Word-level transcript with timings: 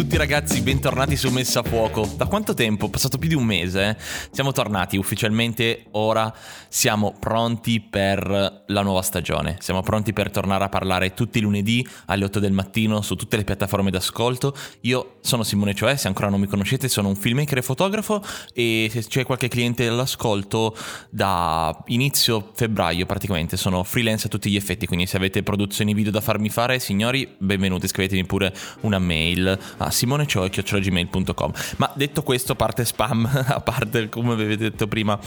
Tutti 0.00 0.16
ragazzi, 0.16 0.62
bentornati 0.62 1.14
su 1.14 1.28
Messa 1.28 1.60
a 1.60 1.62
Fuoco. 1.62 2.10
Da 2.16 2.24
quanto 2.24 2.54
tempo? 2.54 2.88
Passato 2.88 3.18
più 3.18 3.28
di 3.28 3.34
un 3.34 3.44
mese. 3.44 3.86
Eh? 3.90 3.96
Siamo 4.30 4.50
tornati 4.50 4.96
ufficialmente, 4.96 5.84
ora 5.90 6.34
siamo 6.70 7.14
pronti 7.20 7.80
per 7.82 8.62
la 8.66 8.80
nuova 8.80 9.02
stagione. 9.02 9.58
Siamo 9.60 9.82
pronti 9.82 10.14
per 10.14 10.30
tornare 10.30 10.64
a 10.64 10.70
parlare 10.70 11.12
tutti 11.12 11.36
i 11.36 11.42
lunedì 11.42 11.86
alle 12.06 12.24
8 12.24 12.40
del 12.40 12.52
mattino 12.52 13.02
su 13.02 13.14
tutte 13.14 13.36
le 13.36 13.44
piattaforme 13.44 13.90
d'ascolto. 13.90 14.56
Io 14.80 15.16
sono 15.20 15.42
Simone 15.42 15.74
Cioè, 15.74 15.96
se 15.96 16.08
ancora 16.08 16.30
non 16.30 16.40
mi 16.40 16.46
conoscete, 16.46 16.88
sono 16.88 17.08
un 17.08 17.16
filmmaker 17.16 17.58
e 17.58 17.62
fotografo 17.62 18.24
e 18.54 18.88
se 18.90 19.04
c'è 19.04 19.26
qualche 19.26 19.48
cliente 19.48 19.86
all'ascolto 19.86 20.74
da 21.10 21.78
inizio 21.88 22.52
febbraio 22.54 23.04
praticamente 23.04 23.58
sono 23.58 23.84
freelance 23.84 24.28
a 24.28 24.30
tutti 24.30 24.48
gli 24.48 24.56
effetti, 24.56 24.86
quindi 24.86 25.04
se 25.04 25.18
avete 25.18 25.42
produzioni 25.42 25.92
video 25.92 26.10
da 26.10 26.22
farmi 26.22 26.48
fare, 26.48 26.78
signori, 26.78 27.28
benvenuti, 27.36 27.86
scrivetemi 27.86 28.24
pure 28.24 28.54
una 28.80 28.98
mail 28.98 29.58
a 29.76 29.88
simonecio.gmail.com 29.90 31.52
Ma 31.76 31.92
detto 31.94 32.22
questo, 32.22 32.54
parte 32.54 32.84
spam, 32.84 33.28
a 33.46 33.60
parte 33.60 34.08
come 34.08 34.32
avete 34.32 34.56
detto 34.56 34.86
prima, 34.86 35.18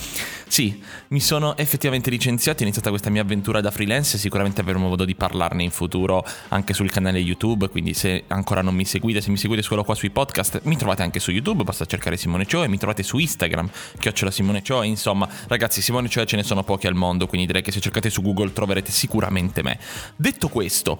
sì, 0.47 0.81
mi 1.09 1.19
sono 1.19 1.57
effettivamente 1.57 2.09
licenziato, 2.09 2.59
è 2.59 2.61
iniziata 2.63 2.89
questa 2.89 3.09
mia 3.09 3.21
avventura 3.21 3.61
da 3.61 3.71
freelance, 3.71 4.17
sicuramente 4.17 4.61
avremo 4.61 4.87
modo 4.87 5.05
di 5.05 5.15
parlarne 5.15 5.63
in 5.63 5.71
futuro 5.71 6.25
anche 6.49 6.73
sul 6.73 6.89
canale 6.91 7.19
YouTube, 7.19 7.69
quindi 7.69 7.93
se 7.93 8.23
ancora 8.27 8.61
non 8.61 8.75
mi 8.75 8.85
seguite, 8.85 9.21
se 9.21 9.29
mi 9.29 9.37
seguite 9.37 9.61
solo 9.61 9.83
qua 9.83 9.95
sui 9.95 10.09
podcast, 10.09 10.61
mi 10.63 10.77
trovate 10.77 11.03
anche 11.03 11.19
su 11.19 11.31
YouTube, 11.31 11.63
basta 11.63 11.85
cercare 11.85 12.17
Simone 12.17 12.45
Cio 12.45 12.63
e 12.63 12.67
mi 12.67 12.77
trovate 12.77 13.03
su 13.03 13.17
Instagram, 13.17 13.69
chiocciola 13.99 14.31
Simone 14.31 14.61
Cio, 14.61 14.83
insomma, 14.83 15.27
ragazzi, 15.47 15.81
Simone 15.81 16.09
Cio 16.09 16.25
ce 16.25 16.35
ne 16.35 16.43
sono 16.43 16.63
pochi 16.63 16.87
al 16.87 16.95
mondo, 16.95 17.27
quindi 17.27 17.47
direi 17.47 17.61
che 17.61 17.71
se 17.71 17.79
cercate 17.79 18.09
su 18.09 18.21
Google 18.21 18.53
troverete 18.53 18.91
sicuramente 18.91 19.63
me. 19.63 19.79
Detto 20.15 20.49
questo, 20.49 20.99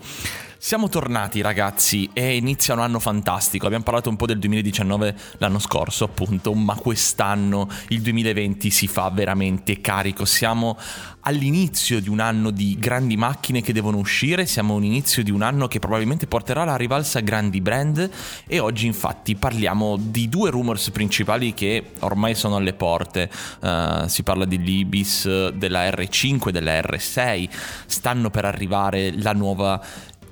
siamo 0.66 0.88
tornati 0.88 1.42
ragazzi 1.42 2.10
e 2.14 2.38
inizia 2.38 2.74
un 2.74 2.80
anno 2.80 3.00
fantastico. 3.00 3.66
Abbiamo 3.66 3.84
parlato 3.84 4.08
un 4.08 4.16
po' 4.16 4.26
del 4.26 4.40
2019 4.40 5.14
l'anno 5.40 5.60
scorso, 5.60 6.06
appunto, 6.06 6.54
ma 6.54 6.76
quest'anno, 6.76 7.68
il 7.90 8.02
2020, 8.02 8.70
si 8.70 8.88
fa 8.88 9.10
veramente 9.10 9.82
carico. 9.82 10.24
Siamo 10.24 10.78
all'inizio 11.24 12.00
di 12.00 12.08
un 12.08 12.22
anno 12.22 12.50
di 12.50 12.78
grandi 12.80 13.18
macchine 13.18 13.62
che 13.62 13.74
devono 13.74 13.98
uscire, 13.98 14.46
siamo 14.46 14.78
all'inizio 14.78 15.22
di 15.22 15.32
un 15.32 15.42
anno 15.42 15.68
che 15.68 15.80
probabilmente 15.80 16.28
porterà 16.28 16.62
alla 16.62 16.78
rivalsa 16.78 17.20
grandi 17.20 17.60
brand 17.60 18.10
e 18.48 18.60
oggi 18.60 18.86
infatti 18.86 19.36
parliamo 19.36 19.98
di 20.00 20.30
due 20.30 20.50
rumors 20.50 20.92
principali 20.92 21.54
che 21.54 21.92
ormai 22.00 22.36
sono 22.36 22.56
alle 22.56 22.74
porte. 22.74 23.30
Uh, 23.60 24.08
si 24.08 24.24
parla 24.24 24.46
dell'Ibis, 24.46 25.50
della 25.50 25.90
R5, 25.90 26.50
della 26.50 26.80
R6, 26.80 27.50
stanno 27.86 28.30
per 28.30 28.46
arrivare 28.46 29.12
la 29.18 29.34
nuova 29.34 29.82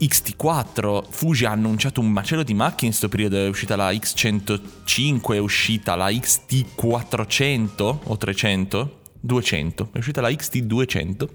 XT4, 0.02 1.04
Fuji 1.10 1.46
ha 1.46 1.52
annunciato 1.52 2.02
un 2.02 2.10
macello 2.12 2.42
di 2.44 2.56
macchine 2.56 2.88
in 2.88 2.98
questo 2.98 3.08
periodo, 3.08 3.38
è 3.38 3.48
uscita 3.48 3.76
la 3.76 3.92
X105, 3.92 5.34
è 5.34 5.38
uscita 5.38 5.96
la 5.96 6.10
XT400 6.10 7.98
o 8.04 8.18
300? 8.18 9.00
200, 9.20 9.90
è 9.92 9.98
uscita 10.00 10.22
la 10.22 10.30
XT200. 10.30 11.28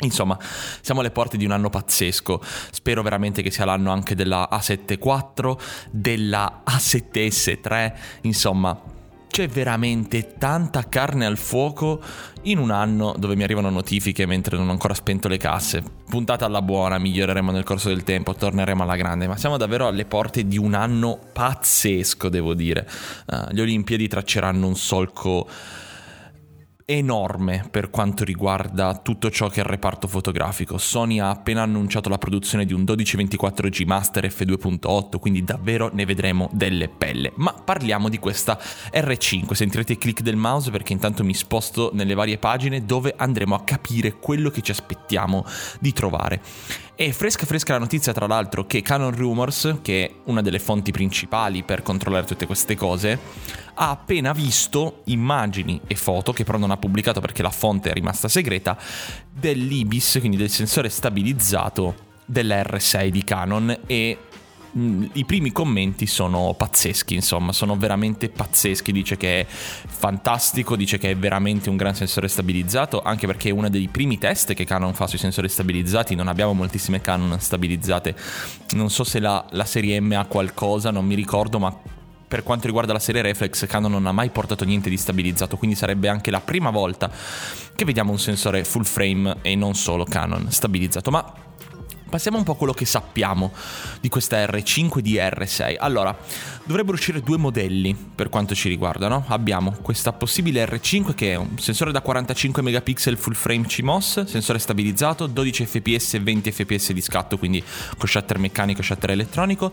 Insomma, 0.00 0.38
siamo 0.82 1.00
alle 1.00 1.10
porte 1.10 1.36
di 1.36 1.44
un 1.44 1.52
anno 1.52 1.70
pazzesco. 1.70 2.42
Spero 2.70 3.02
veramente 3.02 3.40
che 3.42 3.50
sia 3.50 3.64
l'anno 3.64 3.92
anche 3.92 4.14
della 4.14 4.48
A74, 4.50 5.56
della 5.90 6.62
A7S3, 6.66 7.92
insomma, 8.22 8.78
c'è 9.36 9.48
veramente 9.48 10.32
tanta 10.38 10.88
carne 10.88 11.26
al 11.26 11.36
fuoco 11.36 12.00
in 12.44 12.56
un 12.56 12.70
anno 12.70 13.14
dove 13.18 13.36
mi 13.36 13.42
arrivano 13.42 13.68
notifiche 13.68 14.24
mentre 14.24 14.56
non 14.56 14.66
ho 14.66 14.70
ancora 14.70 14.94
spento 14.94 15.28
le 15.28 15.36
casse. 15.36 15.82
Puntata 16.08 16.46
alla 16.46 16.62
buona, 16.62 16.96
miglioreremo 16.96 17.50
nel 17.50 17.62
corso 17.62 17.90
del 17.90 18.02
tempo, 18.02 18.34
torneremo 18.34 18.82
alla 18.82 18.96
grande, 18.96 19.26
ma 19.26 19.36
siamo 19.36 19.58
davvero 19.58 19.88
alle 19.88 20.06
porte 20.06 20.46
di 20.46 20.56
un 20.56 20.72
anno 20.72 21.18
pazzesco, 21.34 22.30
devo 22.30 22.54
dire. 22.54 22.88
Uh, 23.26 23.52
gli 23.52 23.60
Olimpiadi 23.60 24.08
tracceranno 24.08 24.66
un 24.66 24.74
solco 24.74 25.46
enorme 26.88 27.66
per 27.68 27.90
quanto 27.90 28.22
riguarda 28.22 28.96
tutto 28.98 29.28
ciò 29.28 29.48
che 29.48 29.56
è 29.56 29.64
il 29.64 29.68
reparto 29.68 30.06
fotografico. 30.06 30.78
Sony 30.78 31.18
ha 31.18 31.30
appena 31.30 31.62
annunciato 31.62 32.08
la 32.08 32.16
produzione 32.16 32.64
di 32.64 32.72
un 32.72 32.82
1224G 32.82 33.84
Master 33.84 34.26
F2.8, 34.26 35.18
quindi 35.18 35.42
davvero 35.42 35.90
ne 35.92 36.04
vedremo 36.04 36.48
delle 36.52 36.88
pelle. 36.88 37.32
Ma 37.36 37.52
parliamo 37.52 38.08
di 38.08 38.20
questa 38.20 38.56
R5, 38.92 39.52
sentirete 39.52 39.94
i 39.94 39.98
click 39.98 40.22
del 40.22 40.36
mouse 40.36 40.70
perché 40.70 40.92
intanto 40.92 41.24
mi 41.24 41.34
sposto 41.34 41.90
nelle 41.92 42.14
varie 42.14 42.38
pagine 42.38 42.84
dove 42.84 43.14
andremo 43.16 43.56
a 43.56 43.64
capire 43.64 44.18
quello 44.20 44.48
che 44.50 44.62
ci 44.62 44.70
aspettiamo 44.70 45.44
di 45.80 45.92
trovare. 45.92 46.40
E 46.98 47.12
fresca 47.12 47.44
fresca 47.44 47.74
la 47.74 47.80
notizia 47.80 48.14
tra 48.14 48.26
l'altro 48.26 48.64
che 48.64 48.80
Canon 48.80 49.14
Rumors, 49.14 49.80
che 49.82 50.06
è 50.06 50.14
una 50.24 50.40
delle 50.40 50.58
fonti 50.58 50.92
principali 50.92 51.62
per 51.62 51.82
controllare 51.82 52.24
tutte 52.24 52.46
queste 52.46 52.74
cose, 52.74 53.18
ha 53.74 53.90
appena 53.90 54.32
visto 54.32 55.02
immagini 55.04 55.78
e 55.86 55.94
foto 55.94 56.32
che 56.32 56.44
però 56.44 56.56
non 56.56 56.70
ha 56.70 56.78
pubblicato 56.78 57.20
perché 57.20 57.42
la 57.42 57.50
fonte 57.50 57.90
è 57.90 57.92
rimasta 57.92 58.28
segreta 58.28 58.78
dell'IBIS, 59.30 60.16
quindi 60.20 60.38
del 60.38 60.48
sensore 60.48 60.88
stabilizzato 60.88 61.96
della 62.24 62.62
R6 62.62 63.08
di 63.08 63.24
Canon. 63.24 63.78
E 63.86 64.18
i 64.78 65.24
primi 65.24 65.52
commenti 65.52 66.06
sono 66.06 66.54
pazzeschi, 66.54 67.14
insomma, 67.14 67.52
sono 67.52 67.76
veramente 67.76 68.28
pazzeschi. 68.28 68.92
Dice 68.92 69.16
che 69.16 69.40
è 69.40 69.46
fantastico, 69.48 70.76
dice 70.76 70.98
che 70.98 71.12
è 71.12 71.16
veramente 71.16 71.70
un 71.70 71.76
gran 71.76 71.94
sensore 71.94 72.28
stabilizzato, 72.28 73.00
anche 73.00 73.26
perché 73.26 73.48
è 73.48 73.52
uno 73.52 73.70
dei 73.70 73.88
primi 73.88 74.18
test 74.18 74.52
che 74.52 74.64
Canon 74.64 74.92
fa 74.92 75.06
sui 75.06 75.18
sensori 75.18 75.48
stabilizzati. 75.48 76.14
Non 76.14 76.28
abbiamo 76.28 76.52
moltissime 76.52 77.00
Canon 77.00 77.40
stabilizzate. 77.40 78.14
Non 78.72 78.90
so 78.90 79.02
se 79.02 79.18
la, 79.18 79.44
la 79.50 79.64
serie 79.64 79.98
M 79.98 80.12
ha 80.12 80.26
qualcosa, 80.26 80.90
non 80.90 81.06
mi 81.06 81.14
ricordo, 81.14 81.58
ma 81.58 81.74
per 82.28 82.42
quanto 82.42 82.66
riguarda 82.66 82.92
la 82.92 82.98
serie 82.98 83.22
Reflex, 83.22 83.66
Canon 83.66 83.90
non 83.90 84.06
ha 84.06 84.12
mai 84.12 84.30
portato 84.30 84.64
niente 84.64 84.90
di 84.90 84.96
stabilizzato, 84.96 85.56
quindi 85.56 85.76
sarebbe 85.76 86.08
anche 86.08 86.30
la 86.30 86.40
prima 86.40 86.70
volta 86.70 87.10
che 87.74 87.84
vediamo 87.84 88.10
un 88.10 88.18
sensore 88.18 88.64
full 88.64 88.82
frame 88.82 89.36
e 89.42 89.54
non 89.54 89.74
solo 89.74 90.04
Canon 90.04 90.50
stabilizzato. 90.50 91.10
Ma 91.10 91.45
Passiamo 92.08 92.38
un 92.38 92.44
po' 92.44 92.52
a 92.52 92.56
quello 92.56 92.72
che 92.72 92.84
sappiamo 92.84 93.52
di 94.00 94.08
questa 94.08 94.44
R5 94.44 94.98
di 95.00 95.14
R6. 95.14 95.74
Allora, 95.78 96.16
dovrebbero 96.64 96.96
uscire 96.96 97.20
due 97.20 97.36
modelli 97.36 97.94
per 97.94 98.28
quanto 98.28 98.54
ci 98.54 98.68
riguarda, 98.68 99.08
no? 99.08 99.24
Abbiamo 99.26 99.76
questa 99.82 100.12
possibile 100.12 100.64
R5 100.64 101.14
che 101.14 101.32
è 101.32 101.34
un 101.34 101.58
sensore 101.58 101.90
da 101.90 102.00
45 102.00 102.62
megapixel 102.62 103.16
full 103.16 103.34
frame 103.34 103.66
CMOS, 103.66 104.24
sensore 104.24 104.60
stabilizzato, 104.60 105.26
12 105.26 105.66
fps 105.66 106.14
e 106.14 106.20
20 106.20 106.52
fps 106.52 106.92
di 106.92 107.00
scatto, 107.00 107.38
quindi 107.38 107.62
con 107.98 108.08
shutter 108.08 108.38
meccanico 108.38 108.82
e 108.82 108.84
shutter 108.84 109.10
elettronico, 109.10 109.72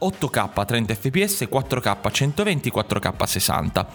8K 0.00 0.50
a 0.54 0.64
30 0.64 0.94
fps, 0.94 1.48
4K 1.50 1.96
a 2.00 2.10
120, 2.10 2.72
4K 2.74 3.12
a 3.16 3.26
60 3.26 3.88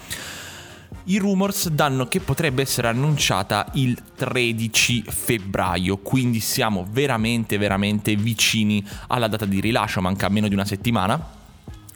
i 1.06 1.18
rumors 1.18 1.70
danno 1.70 2.08
che 2.08 2.20
potrebbe 2.20 2.62
essere 2.62 2.88
annunciata 2.88 3.68
il 3.74 3.98
13 4.16 5.04
febbraio, 5.08 5.98
quindi 5.98 6.40
siamo 6.40 6.86
veramente 6.90 7.58
veramente 7.58 8.16
vicini 8.16 8.86
alla 9.08 9.28
data 9.28 9.46
di 9.46 9.60
rilascio, 9.60 10.02
manca 10.02 10.30
meno 10.30 10.48
di 10.48 10.54
una 10.54 10.66
settimana. 10.66 11.38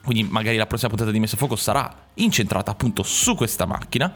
Quindi 0.04 0.24
magari 0.24 0.58
la 0.58 0.66
prossima 0.66 0.90
puntata 0.90 1.12
di 1.12 1.20
Messa 1.20 1.36
a 1.36 1.38
Fuoco 1.38 1.56
sarà 1.56 2.08
incentrata 2.16 2.72
appunto 2.72 3.04
su 3.04 3.36
questa 3.36 3.66
macchina. 3.66 4.12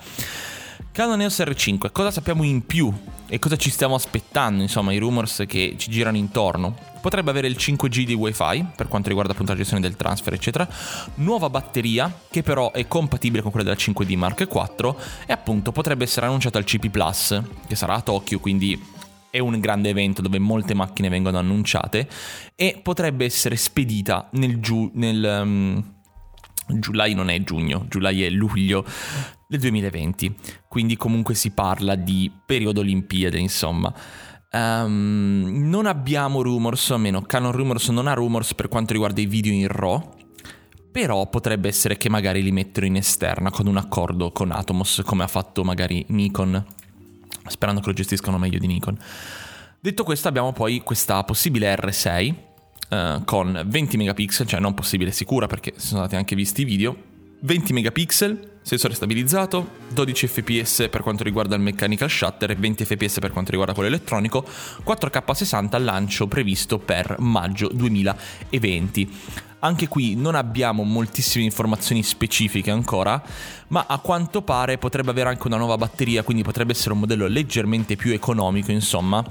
Canon 0.92 1.22
EOS 1.22 1.40
R5, 1.42 1.92
cosa 1.92 2.12
sappiamo 2.12 2.44
in 2.44 2.66
più 2.66 2.92
e 3.30 3.40
cosa 3.40 3.58
ci 3.58 3.70
stiamo 3.70 3.96
aspettando, 3.96 4.62
insomma, 4.62 4.94
i 4.94 4.98
rumors 4.98 5.44
che 5.48 5.76
ci 5.78 5.92
girano 5.92 6.18
intorno? 6.18 6.76
Potrebbe 7.02 7.30
avere 7.30 7.48
il 7.48 7.58
5G 7.58 8.04
di 8.04 8.14
Wi-Fi 8.14 8.66
per 8.76 8.88
quanto 8.88 9.10
riguarda 9.10 9.34
appunto 9.34 9.52
la 9.52 9.58
gestione 9.58 9.82
del 9.82 9.96
transfer, 9.96 10.34
eccetera. 10.34 10.68
Nuova 11.16 11.50
batteria 11.50 12.12
che 12.30 12.42
però 12.42 12.72
è 12.72 12.88
compatibile 12.88 13.42
con 13.42 13.52
quella 13.52 13.66
della 13.66 13.80
5D 13.80 14.18
Mark 14.18 14.48
IV 14.50 14.96
e 15.26 15.34
appunto 15.34 15.72
potrebbe 15.72 16.06
essere 16.06 16.26
annunciata 16.26 16.58
al 16.58 16.64
CP 16.64 16.90
Plus, 16.90 17.42
che 17.68 17.76
sarà 17.76 17.96
a 17.96 18.02
Tokyo, 18.02 18.40
quindi 18.40 18.82
è 19.30 19.40
un 19.40 19.60
grande 19.60 19.90
evento 19.90 20.22
dove 20.22 20.40
molte 20.40 20.74
macchine 20.74 21.10
vengono 21.10 21.38
annunciate 21.38 22.08
e 22.56 22.80
potrebbe 22.82 23.26
essere 23.26 23.58
spedita 23.58 24.30
nel 24.32 24.60
giù 24.60 24.90
nel 24.94 25.40
um, 25.44 25.96
Giulai 26.70 27.14
non 27.14 27.30
è 27.30 27.42
giugno, 27.44 27.86
Giulai 27.88 28.24
è 28.24 28.30
luglio 28.30 28.86
del 29.48 29.60
2020, 29.62 30.36
quindi 30.68 30.98
comunque 30.98 31.34
si 31.34 31.52
parla 31.52 31.96
di 31.96 32.32
periodo 32.46 32.82
Olimpiade, 32.82 33.40
insomma. 33.40 33.94
Um, 34.52 35.68
non 35.70 35.86
abbiamo 35.86 36.42
rumors, 36.42 36.90
o 36.90 36.96
almeno 36.96 37.22
Canon 37.22 37.52
Rumors 37.52 37.90
non 37.90 38.08
ha 38.08 38.14
rumors 38.14 38.54
per 38.54 38.68
quanto 38.70 38.94
riguarda 38.94 39.22
i 39.22 39.26
video 39.26 39.54
in 39.54 39.68
RAW, 39.68 40.16
però 40.92 41.28
potrebbe 41.30 41.68
essere 41.68 41.98
che 41.98 42.10
magari 42.10 42.42
li 42.42 42.52
mettono 42.52 42.86
in 42.86 42.96
esterna 42.96 43.52
con 43.52 43.68
un 43.68 43.78
accordo 43.78 44.32
con 44.32 44.52
Atomos, 44.52 45.02
come 45.06 45.24
ha 45.24 45.28
fatto 45.28 45.64
magari 45.64 46.04
Nikon, 46.10 46.66
sperando 47.48 47.82
che 47.82 47.88
lo 47.88 47.94
gestiscano 47.94 48.38
meglio 48.38 48.58
di 48.58 48.68
Nikon. 48.68 48.98
Detto 49.80 50.04
questo 50.04 50.28
abbiamo 50.28 50.54
poi 50.54 50.82
questa 50.82 51.24
possibile 51.24 51.76
R6 51.76 52.34
uh, 52.90 53.24
con 53.26 53.62
20 53.66 53.98
megapixel, 53.98 54.48
cioè 54.48 54.60
non 54.60 54.74
possibile 54.74 55.12
sicura 55.12 55.46
perché 55.46 55.74
sono 55.76 56.02
stati 56.02 56.16
anche 56.16 56.36
visti 56.36 56.62
i 56.62 56.66
video, 56.66 56.96
20 57.42 57.74
megapixel, 57.74 58.57
sensore 58.68 58.96
stabilizzato, 58.96 59.76
12 59.94 60.28
fps 60.28 60.88
per 60.92 61.02
quanto 61.02 61.24
riguarda 61.24 61.56
il 61.56 61.62
mechanical 61.62 62.10
shutter 62.10 62.52
e 62.52 62.56
20 62.56 62.84
fps 62.84 63.20
per 63.20 63.32
quanto 63.32 63.52
riguarda 63.52 63.74
quello 63.74 63.88
elettronico, 63.88 64.46
4K60 64.86 65.76
al 65.76 65.86
lancio 65.86 66.28
previsto 66.28 66.78
per 66.78 67.16
maggio 67.20 67.70
2020. 67.72 69.20
Anche 69.60 69.88
qui 69.88 70.16
non 70.16 70.36
abbiamo 70.36 70.84
moltissime 70.84 71.46
informazioni 71.46 72.04
specifiche 72.04 72.70
ancora, 72.70 73.24
ma 73.70 73.86
a 73.88 74.00
quanto 74.00 74.42
pare 74.42 74.78
potrebbe 74.78 75.12
avere 75.12 75.30
anche 75.30 75.48
una 75.48 75.56
nuova 75.56 75.78
batteria, 75.78 76.24
quindi 76.24 76.44
potrebbe 76.44 76.74
essere 76.74 76.92
un 76.92 77.00
modello 77.00 77.28
leggermente 77.28 77.96
più 77.96 78.12
economico, 78.12 78.74
insomma, 78.74 79.24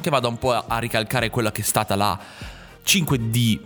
che 0.00 0.08
vada 0.08 0.28
un 0.28 0.38
po' 0.38 0.52
a 0.52 0.78
ricalcare 0.78 1.28
quella 1.28 1.52
che 1.52 1.60
è 1.60 1.64
stata 1.64 1.94
la 1.94 2.18
5D 2.86 3.58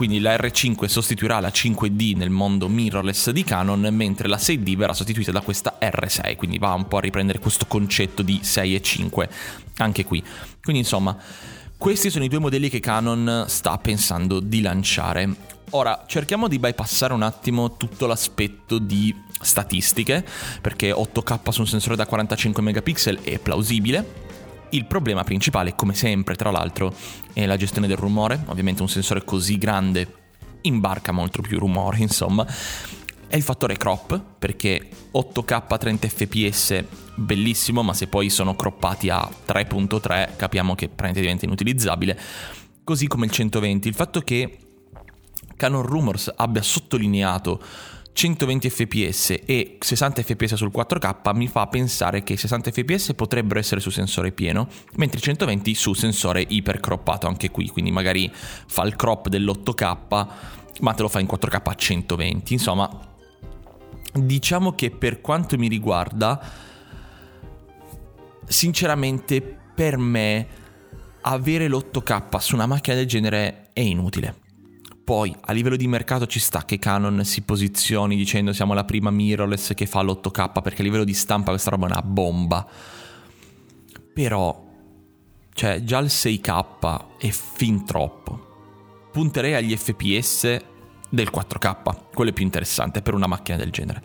quindi 0.00 0.20
la 0.20 0.34
R5 0.34 0.86
sostituirà 0.86 1.40
la 1.40 1.50
5D 1.50 2.16
nel 2.16 2.30
mondo 2.30 2.70
mirrorless 2.70 3.28
di 3.32 3.44
Canon, 3.44 3.86
mentre 3.92 4.28
la 4.28 4.38
6D 4.38 4.74
verrà 4.74 4.94
sostituita 4.94 5.30
da 5.30 5.42
questa 5.42 5.76
R6, 5.78 6.36
quindi 6.36 6.56
va 6.56 6.72
un 6.72 6.88
po' 6.88 6.96
a 6.96 7.00
riprendere 7.00 7.38
questo 7.38 7.66
concetto 7.66 8.22
di 8.22 8.40
6 8.42 8.74
e 8.76 8.80
5 8.80 9.28
anche 9.76 10.06
qui. 10.06 10.24
Quindi 10.62 10.80
insomma, 10.80 11.14
questi 11.76 12.08
sono 12.08 12.24
i 12.24 12.28
due 12.28 12.38
modelli 12.38 12.70
che 12.70 12.80
Canon 12.80 13.44
sta 13.46 13.76
pensando 13.76 14.40
di 14.40 14.62
lanciare. 14.62 15.34
Ora, 15.72 16.04
cerchiamo 16.06 16.48
di 16.48 16.58
bypassare 16.58 17.12
un 17.12 17.20
attimo 17.20 17.76
tutto 17.76 18.06
l'aspetto 18.06 18.78
di 18.78 19.14
statistiche, 19.38 20.24
perché 20.62 20.92
8K 20.92 21.50
su 21.50 21.60
un 21.60 21.66
sensore 21.66 21.96
da 21.96 22.06
45 22.06 22.62
megapixel 22.62 23.20
è 23.20 23.38
plausibile, 23.38 24.29
il 24.70 24.86
problema 24.86 25.24
principale, 25.24 25.74
come 25.74 25.94
sempre, 25.94 26.34
tra 26.34 26.50
l'altro, 26.50 26.94
è 27.32 27.46
la 27.46 27.56
gestione 27.56 27.86
del 27.86 27.96
rumore. 27.96 28.42
Ovviamente 28.46 28.82
un 28.82 28.88
sensore 28.88 29.24
così 29.24 29.58
grande 29.58 30.14
imbarca 30.62 31.12
molto 31.12 31.42
più 31.42 31.58
rumore, 31.58 31.98
insomma. 32.02 32.46
È 33.26 33.36
il 33.36 33.42
fattore 33.42 33.76
crop, 33.76 34.20
perché 34.38 34.88
8K 35.12 35.78
30 35.78 36.08
fps 36.08 36.84
bellissimo, 37.14 37.82
ma 37.82 37.94
se 37.94 38.08
poi 38.08 38.28
sono 38.28 38.56
croppati 38.56 39.08
a 39.08 39.28
3.3 39.46 40.36
capiamo 40.36 40.74
che 40.74 40.86
praticamente 40.86 41.20
diventa 41.20 41.44
inutilizzabile. 41.44 42.18
Così 42.82 43.06
come 43.06 43.26
il 43.26 43.30
120. 43.30 43.86
Il 43.86 43.94
fatto 43.94 44.20
che 44.22 44.58
Canon 45.56 45.82
Rumors 45.82 46.32
abbia 46.34 46.62
sottolineato 46.62 47.62
120 48.20 48.68
fps 48.68 49.34
e 49.46 49.78
60 49.80 50.22
fps 50.22 50.52
sul 50.52 50.70
4K 50.70 51.34
mi 51.34 51.48
fa 51.48 51.66
pensare 51.68 52.22
che 52.22 52.36
60 52.36 52.70
fps 52.70 53.14
potrebbero 53.14 53.58
essere 53.58 53.80
su 53.80 53.88
sensore 53.88 54.30
pieno, 54.30 54.68
mentre 54.96 55.20
120 55.20 55.74
su 55.74 55.94
sensore 55.94 56.44
ipercroppato 56.46 57.26
anche 57.26 57.50
qui, 57.50 57.68
quindi 57.68 57.90
magari 57.90 58.30
fa 58.30 58.82
il 58.82 58.94
crop 58.94 59.28
dell'8K 59.28 60.26
ma 60.80 60.92
te 60.92 61.00
lo 61.00 61.08
fa 61.08 61.20
in 61.20 61.28
4K 61.32 61.60
a 61.64 61.74
120. 61.74 62.52
Insomma, 62.52 62.90
diciamo 64.12 64.74
che 64.74 64.90
per 64.90 65.22
quanto 65.22 65.56
mi 65.56 65.68
riguarda, 65.68 66.38
sinceramente 68.46 69.40
per 69.74 69.96
me 69.96 70.46
avere 71.22 71.68
l'8K 71.68 72.36
su 72.36 72.54
una 72.54 72.66
macchina 72.66 72.96
del 72.96 73.06
genere 73.06 73.68
è 73.72 73.80
inutile 73.80 74.48
poi 75.10 75.34
a 75.46 75.52
livello 75.52 75.74
di 75.74 75.88
mercato 75.88 76.24
ci 76.28 76.38
sta 76.38 76.64
che 76.64 76.78
Canon 76.78 77.24
si 77.24 77.40
posizioni 77.40 78.14
dicendo 78.14 78.52
siamo 78.52 78.74
la 78.74 78.84
prima 78.84 79.10
mirrorless 79.10 79.74
che 79.74 79.86
fa 79.86 80.02
l'8K 80.02 80.62
perché 80.62 80.82
a 80.82 80.84
livello 80.84 81.02
di 81.02 81.14
stampa 81.14 81.50
questa 81.50 81.70
roba 81.70 81.88
è 81.88 81.90
una 81.90 82.02
bomba. 82.02 82.64
Però, 84.14 84.68
cioè 85.52 85.82
già 85.82 85.98
il 85.98 86.06
6K 86.06 87.18
è 87.18 87.28
fin 87.28 87.84
troppo. 87.84 89.08
Punterei 89.10 89.54
agli 89.54 89.76
FPS 89.76 90.58
del 91.08 91.28
4K, 91.34 91.96
quello 92.14 92.30
è 92.30 92.32
più 92.32 92.44
interessante 92.44 93.02
per 93.02 93.14
una 93.14 93.26
macchina 93.26 93.56
del 93.56 93.72
genere. 93.72 94.04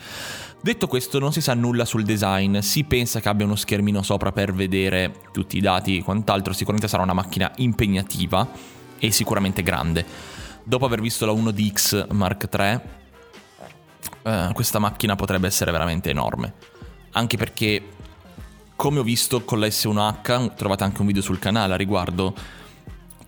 Detto 0.59 0.87
questo, 0.87 1.19
non 1.19 1.31
si 1.31 1.39
sa 1.39 1.53
nulla 1.53 1.85
sul 1.85 2.01
design, 2.01 2.57
si 2.61 2.83
pensa 2.83 3.19
che 3.19 3.29
abbia 3.29 3.45
uno 3.45 3.55
schermino 3.55 4.01
sopra 4.01 4.31
per 4.31 4.55
vedere 4.55 5.13
tutti 5.31 5.57
i 5.57 5.61
dati 5.61 5.97
e 5.99 6.03
quant'altro, 6.03 6.51
sicuramente 6.51 6.87
sarà 6.87 7.03
una 7.03 7.13
macchina 7.13 7.51
impegnativa 7.57 8.49
e 8.97 9.11
sicuramente 9.11 9.61
grande 9.61 10.43
dopo 10.65 10.85
aver 10.85 10.99
visto 10.99 11.25
la 11.25 11.31
1DX 11.31 12.11
Mark 12.13 12.49
III, 12.51 12.81
eh, 14.23 14.49
questa 14.53 14.79
macchina 14.79 15.15
potrebbe 15.15 15.47
essere 15.47 15.71
veramente 15.71 16.09
enorme. 16.09 16.53
Anche 17.11 17.37
perché, 17.37 17.89
come 18.75 18.99
ho 18.99 19.03
visto 19.03 19.43
con 19.43 19.59
la 19.59 19.67
S1H, 19.67 20.55
trovate 20.55 20.83
anche 20.83 21.01
un 21.01 21.07
video 21.07 21.21
sul 21.21 21.39
canale 21.39 21.73
a 21.73 21.77
riguardo, 21.77 22.35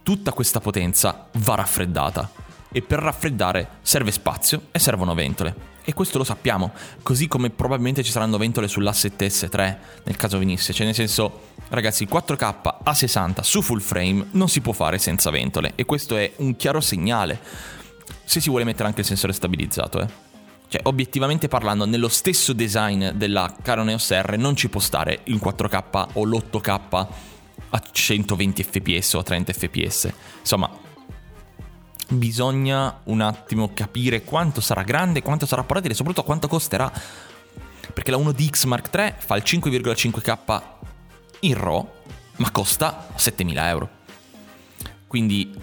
tutta 0.04 0.34
questa 0.34 0.60
potenza 0.60 1.30
va 1.34 1.56
raffreddata. 1.56 2.47
E 2.78 2.84
per 2.84 3.00
raffreddare 3.00 3.80
serve 3.82 4.12
spazio 4.12 4.68
e 4.70 4.78
servono 4.78 5.16
ventole. 5.16 5.56
E 5.84 5.96
questo 5.96 6.20
lo 6.20 6.24
sappiamo, 6.24 6.74
così 7.02 7.28
come 7.28 7.50
probabilmente 7.50 8.04
ci 8.04 8.12
saranno 8.12 8.38
ventole 8.38 8.68
sull'A7S3 8.68 9.78
nel 10.04 10.16
caso 10.16 10.38
venisse, 10.38 10.74
cioè 10.74 10.86
nel 10.86 10.94
senso, 10.94 11.46
ragazzi, 11.70 12.04
il 12.04 12.10
4K 12.12 12.76
a 12.84 12.94
60 12.94 13.42
su 13.42 13.64
full 13.64 13.80
frame 13.80 14.28
non 14.34 14.48
si 14.48 14.62
può 14.62 14.74
fare 14.74 15.00
senza 15.00 15.32
ventole 15.32 15.72
e 15.74 15.86
questo 15.86 16.16
è 16.18 16.34
un 16.36 16.56
chiaro 16.56 16.80
segnale 16.80 17.40
se 18.24 18.40
si 18.40 18.50
vuole 18.50 18.64
mettere 18.64 18.90
anche 18.90 19.00
il 19.00 19.08
sensore 19.08 19.34
stabilizzato, 19.34 20.02
eh. 20.02 20.08
Cioè, 20.68 20.82
obiettivamente 20.84 21.48
parlando, 21.48 21.86
nello 21.86 22.10
stesso 22.10 22.54
design 22.54 23.08
della 23.16 23.56
Canon 23.60 23.90
EOS 23.90 24.12
R 24.22 24.36
non 24.38 24.56
ci 24.56 24.70
può 24.70 24.80
stare 24.80 25.22
il 25.24 25.40
4K 25.44 26.10
o 26.14 26.24
l'8K 26.26 27.08
a 27.70 27.82
120 27.92 28.64
fps 28.64 29.14
o 29.16 29.20
a 29.20 29.24
30 29.24 29.54
fps. 29.54 30.14
Insomma, 30.42 30.86
bisogna 32.10 33.02
un 33.06 33.22
attimo 33.22 33.72
capire 33.74 34.24
quanto 34.24 34.62
sarà 34.62 34.84
grande, 34.84 35.22
quanto 35.22 35.46
sarà 35.46 35.64
portatile 35.64 35.94
e 35.94 35.96
soprattutto 35.96 36.26
quanto 36.26 36.48
costerà. 36.48 36.92
Perché 37.94 38.12
la 38.12 38.18
1DX 38.18 38.68
Mark 38.68 38.94
III 38.94 39.14
fa 39.18 39.36
il 39.36 39.44
5,5K 39.46 40.62
in 41.42 41.54
RAW, 41.54 41.90
ma 42.38 42.52
costa 42.52 43.08
7000 43.16 43.70
euro. 43.70 43.90
Quindi 45.08 45.54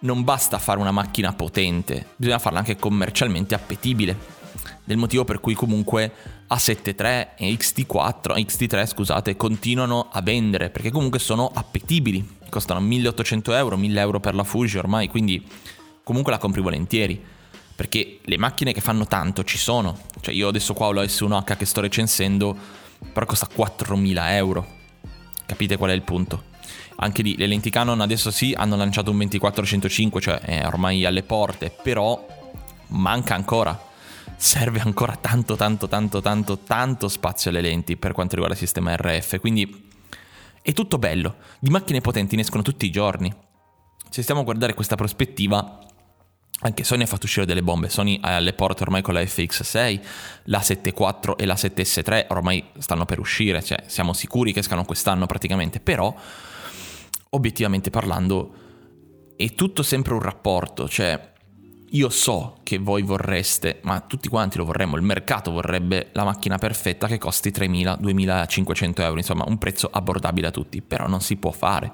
non 0.00 0.24
basta 0.24 0.58
fare 0.58 0.78
una 0.78 0.90
macchina 0.90 1.32
potente, 1.32 2.08
bisogna 2.16 2.38
farla 2.38 2.58
anche 2.58 2.76
commercialmente 2.76 3.54
appetibile. 3.54 4.40
Del 4.84 4.96
motivo 4.96 5.24
per 5.24 5.40
cui 5.40 5.54
comunque 5.54 6.12
A7 6.48 6.94
III 7.38 7.48
e 7.48 7.56
XT4, 7.56 8.34
XT3 8.34 8.86
scusate, 8.86 9.36
continuano 9.36 10.08
a 10.10 10.20
vendere, 10.20 10.70
perché 10.70 10.90
comunque 10.90 11.18
sono 11.18 11.50
appetibili 11.52 12.40
costano 12.52 12.80
1800 12.80 13.54
euro, 13.54 13.78
1000 13.78 14.00
euro 14.00 14.20
per 14.20 14.34
la 14.34 14.44
Fuji 14.44 14.76
ormai, 14.76 15.08
quindi 15.08 15.42
comunque 16.04 16.30
la 16.30 16.38
compri 16.38 16.60
volentieri. 16.60 17.18
Perché 17.74 18.18
le 18.22 18.36
macchine 18.36 18.74
che 18.74 18.82
fanno 18.82 19.06
tanto 19.06 19.42
ci 19.42 19.56
sono. 19.56 19.98
Cioè 20.20 20.34
io 20.34 20.48
adesso 20.48 20.74
qua 20.74 20.88
ho 20.88 20.92
la 20.92 21.02
S1H 21.02 21.56
che 21.56 21.64
sto 21.64 21.80
recensendo, 21.80 22.54
però 23.10 23.24
costa 23.24 23.48
4000 23.52 24.36
euro. 24.36 24.66
Capite 25.46 25.78
qual 25.78 25.90
è 25.90 25.94
il 25.94 26.02
punto? 26.02 26.50
Anche 26.96 27.22
lì 27.22 27.34
le 27.36 27.46
lenti 27.46 27.70
Canon 27.70 28.02
adesso 28.02 28.30
sì 28.30 28.52
hanno 28.54 28.76
lanciato 28.76 29.10
un 29.10 29.16
24-105, 29.16 30.20
cioè 30.20 30.38
è 30.40 30.66
ormai 30.66 31.06
alle 31.06 31.22
porte, 31.22 31.74
però 31.82 32.24
manca 32.88 33.34
ancora. 33.34 33.90
Serve 34.36 34.80
ancora 34.80 35.16
tanto, 35.16 35.56
tanto, 35.56 35.88
tanto, 35.88 36.20
tanto, 36.20 36.58
tanto 36.58 37.08
spazio 37.08 37.50
alle 37.50 37.62
lenti 37.62 37.96
per 37.96 38.12
quanto 38.12 38.34
riguarda 38.34 38.54
il 38.54 38.60
sistema 38.60 38.94
RF. 38.94 39.40
Quindi 39.40 39.90
è 40.62 40.72
tutto 40.72 40.98
bello, 40.98 41.36
di 41.58 41.70
macchine 41.70 42.00
potenti 42.00 42.36
ne 42.36 42.42
escono 42.42 42.62
tutti 42.62 42.86
i 42.86 42.90
giorni. 42.90 43.34
Se 44.08 44.22
stiamo 44.22 44.42
a 44.42 44.44
guardare 44.44 44.74
questa 44.74 44.94
prospettiva, 44.94 45.78
anche 46.60 46.84
Sony 46.84 47.02
ha 47.02 47.06
fatto 47.06 47.26
uscire 47.26 47.46
delle 47.46 47.62
bombe. 47.62 47.88
Sony 47.88 48.20
è 48.20 48.30
alle 48.30 48.52
porte 48.52 48.84
ormai 48.84 49.02
con 49.02 49.14
la 49.14 49.20
FX6, 49.20 50.00
la 50.44 50.60
7.4 50.60 51.34
e 51.36 51.44
la 51.46 51.54
7S3 51.54 52.26
ormai 52.28 52.64
stanno 52.78 53.04
per 53.04 53.18
uscire, 53.18 53.62
cioè 53.62 53.82
siamo 53.86 54.12
sicuri 54.12 54.52
che 54.52 54.60
escano 54.60 54.84
quest'anno 54.84 55.26
praticamente, 55.26 55.80
però 55.80 56.14
obiettivamente 57.30 57.90
parlando 57.90 58.54
è 59.36 59.54
tutto 59.54 59.82
sempre 59.82 60.14
un 60.14 60.20
rapporto, 60.20 60.88
cioè 60.88 61.31
io 61.94 62.08
so 62.08 62.58
che 62.62 62.78
voi 62.78 63.02
vorreste, 63.02 63.80
ma 63.82 64.00
tutti 64.00 64.28
quanti 64.28 64.56
lo 64.56 64.64
vorremmo, 64.64 64.96
il 64.96 65.02
mercato 65.02 65.50
vorrebbe 65.50 66.08
la 66.12 66.24
macchina 66.24 66.56
perfetta 66.56 67.06
che 67.06 67.18
costi 67.18 67.50
3.000, 67.50 68.00
2.500 68.00 69.00
euro, 69.02 69.18
insomma 69.18 69.44
un 69.46 69.58
prezzo 69.58 69.90
abbordabile 69.92 70.46
a 70.46 70.50
tutti, 70.50 70.80
però 70.80 71.06
non 71.06 71.20
si 71.20 71.36
può 71.36 71.50
fare. 71.50 71.92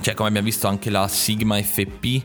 Cioè 0.00 0.14
come 0.14 0.28
abbiamo 0.28 0.46
visto 0.46 0.66
anche 0.68 0.90
la 0.90 1.08
Sigma 1.08 1.60
FP 1.60 2.22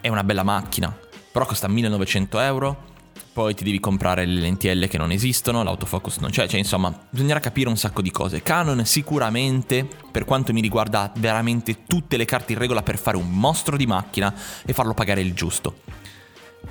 è 0.00 0.08
una 0.08 0.24
bella 0.24 0.42
macchina, 0.42 0.96
però 1.30 1.46
costa 1.46 1.68
1.900 1.68 2.40
euro, 2.40 2.94
poi 3.36 3.54
ti 3.54 3.64
devi 3.64 3.80
comprare 3.80 4.24
le 4.24 4.40
lentielle 4.40 4.88
che 4.88 4.96
non 4.96 5.12
esistono, 5.12 5.62
l'autofocus 5.62 6.16
non 6.20 6.30
c'è, 6.30 6.48
cioè 6.48 6.58
insomma 6.58 6.90
bisognerà 7.10 7.38
capire 7.38 7.68
un 7.68 7.76
sacco 7.76 8.00
di 8.00 8.10
cose. 8.10 8.42
Canon 8.42 8.86
sicuramente, 8.86 9.86
per 10.10 10.24
quanto 10.24 10.54
mi 10.54 10.62
riguarda, 10.62 11.02
ha 11.02 11.12
veramente 11.18 11.84
tutte 11.86 12.16
le 12.16 12.24
carte 12.24 12.54
in 12.54 12.58
regola 12.58 12.82
per 12.82 12.96
fare 12.96 13.18
un 13.18 13.28
mostro 13.28 13.76
di 13.76 13.86
macchina 13.86 14.34
e 14.64 14.72
farlo 14.72 14.94
pagare 14.94 15.20
il 15.20 15.34
giusto. 15.34 15.80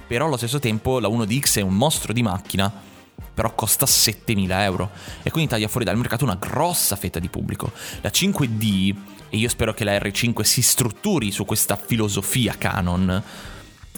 Però 0.07 0.25
allo 0.25 0.37
stesso 0.37 0.57
tempo 0.57 0.97
la 0.97 1.07
1DX 1.07 1.59
è 1.59 1.61
un 1.61 1.75
mostro 1.75 2.13
di 2.13 2.23
macchina, 2.23 2.73
però 3.31 3.53
costa 3.53 3.85
7000 3.85 4.63
euro 4.63 4.89
e 5.21 5.29
quindi 5.29 5.51
taglia 5.51 5.67
fuori 5.67 5.85
dal 5.85 5.97
mercato 5.97 6.23
una 6.23 6.33
grossa 6.33 6.95
fetta 6.95 7.19
di 7.19 7.29
pubblico. 7.29 7.73
La 8.01 8.09
5D, 8.09 8.95
e 9.29 9.37
io 9.37 9.49
spero 9.49 9.75
che 9.75 9.83
la 9.83 9.95
R5 9.99 10.41
si 10.41 10.63
strutturi 10.63 11.29
su 11.29 11.45
questa 11.45 11.75
filosofia 11.75 12.55
Canon, 12.57 13.23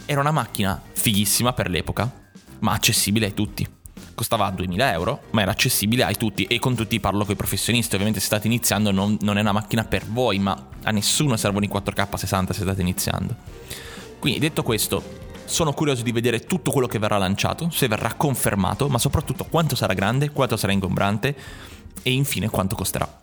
era 0.05 0.19
una 0.19 0.31
macchina 0.31 0.81
fighissima 0.91 1.53
per 1.53 1.69
l'epoca, 1.69 2.25
ma 2.59 2.73
accessibile 2.73 3.27
a 3.27 3.31
tutti. 3.31 3.67
Costava 4.15 4.49
2000 4.49 4.91
euro, 4.93 5.21
ma 5.31 5.41
era 5.41 5.51
accessibile 5.51 6.03
a 6.03 6.11
tutti 6.13 6.45
e 6.45 6.57
con 6.59 6.75
tutti 6.75 6.99
parlo 6.99 7.23
con 7.23 7.33
i 7.33 7.37
professionisti. 7.37 7.93
Ovviamente 7.93 8.19
se 8.19 8.25
state 8.25 8.47
iniziando 8.47 8.91
non, 8.91 9.17
non 9.21 9.37
è 9.37 9.41
una 9.41 9.51
macchina 9.51 9.83
per 9.83 10.05
voi, 10.05 10.39
ma 10.39 10.69
A 10.83 10.91
nessuno 10.91 11.35
servono 11.37 11.65
i 11.65 11.69
4K 11.69 12.15
60 12.15 12.53
se 12.53 12.61
state 12.61 12.81
iniziando. 12.81 13.35
Quindi 14.19 14.39
detto 14.39 14.63
questo, 14.63 15.03
sono 15.45 15.71
curioso 15.73 16.03
di 16.03 16.11
vedere 16.11 16.41
tutto 16.41 16.71
quello 16.71 16.87
che 16.87 16.99
verrà 16.99 17.17
lanciato, 17.17 17.69
se 17.69 17.87
verrà 17.87 18.13
confermato, 18.13 18.89
ma 18.89 18.97
soprattutto 18.97 19.45
quanto 19.45 19.75
sarà 19.75 19.93
grande, 19.93 20.31
quanto 20.31 20.57
sarà 20.57 20.73
ingombrante 20.73 21.35
e 22.01 22.11
infine 22.11 22.49
quanto 22.49 22.75
costerà. 22.75 23.19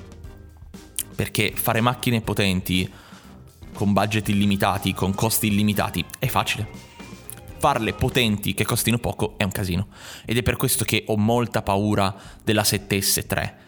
Perché 1.14 1.52
fare 1.54 1.80
macchine 1.80 2.20
potenti 2.20 2.90
con 3.74 3.92
budget 3.92 4.28
illimitati, 4.28 4.94
con 4.94 5.14
costi 5.14 5.48
illimitati, 5.48 6.04
è 6.18 6.26
facile. 6.28 6.93
Farle 7.58 7.92
potenti 7.94 8.54
che 8.54 8.64
costino 8.64 8.99
poco 8.99 9.34
è 9.37 9.44
un 9.44 9.50
casino. 9.50 9.88
Ed 10.25 10.37
è 10.37 10.42
per 10.42 10.56
questo 10.56 10.84
che 10.84 11.04
ho 11.06 11.16
molta 11.16 11.62
paura 11.62 12.14
della 12.42 12.62
7S3 12.62 13.62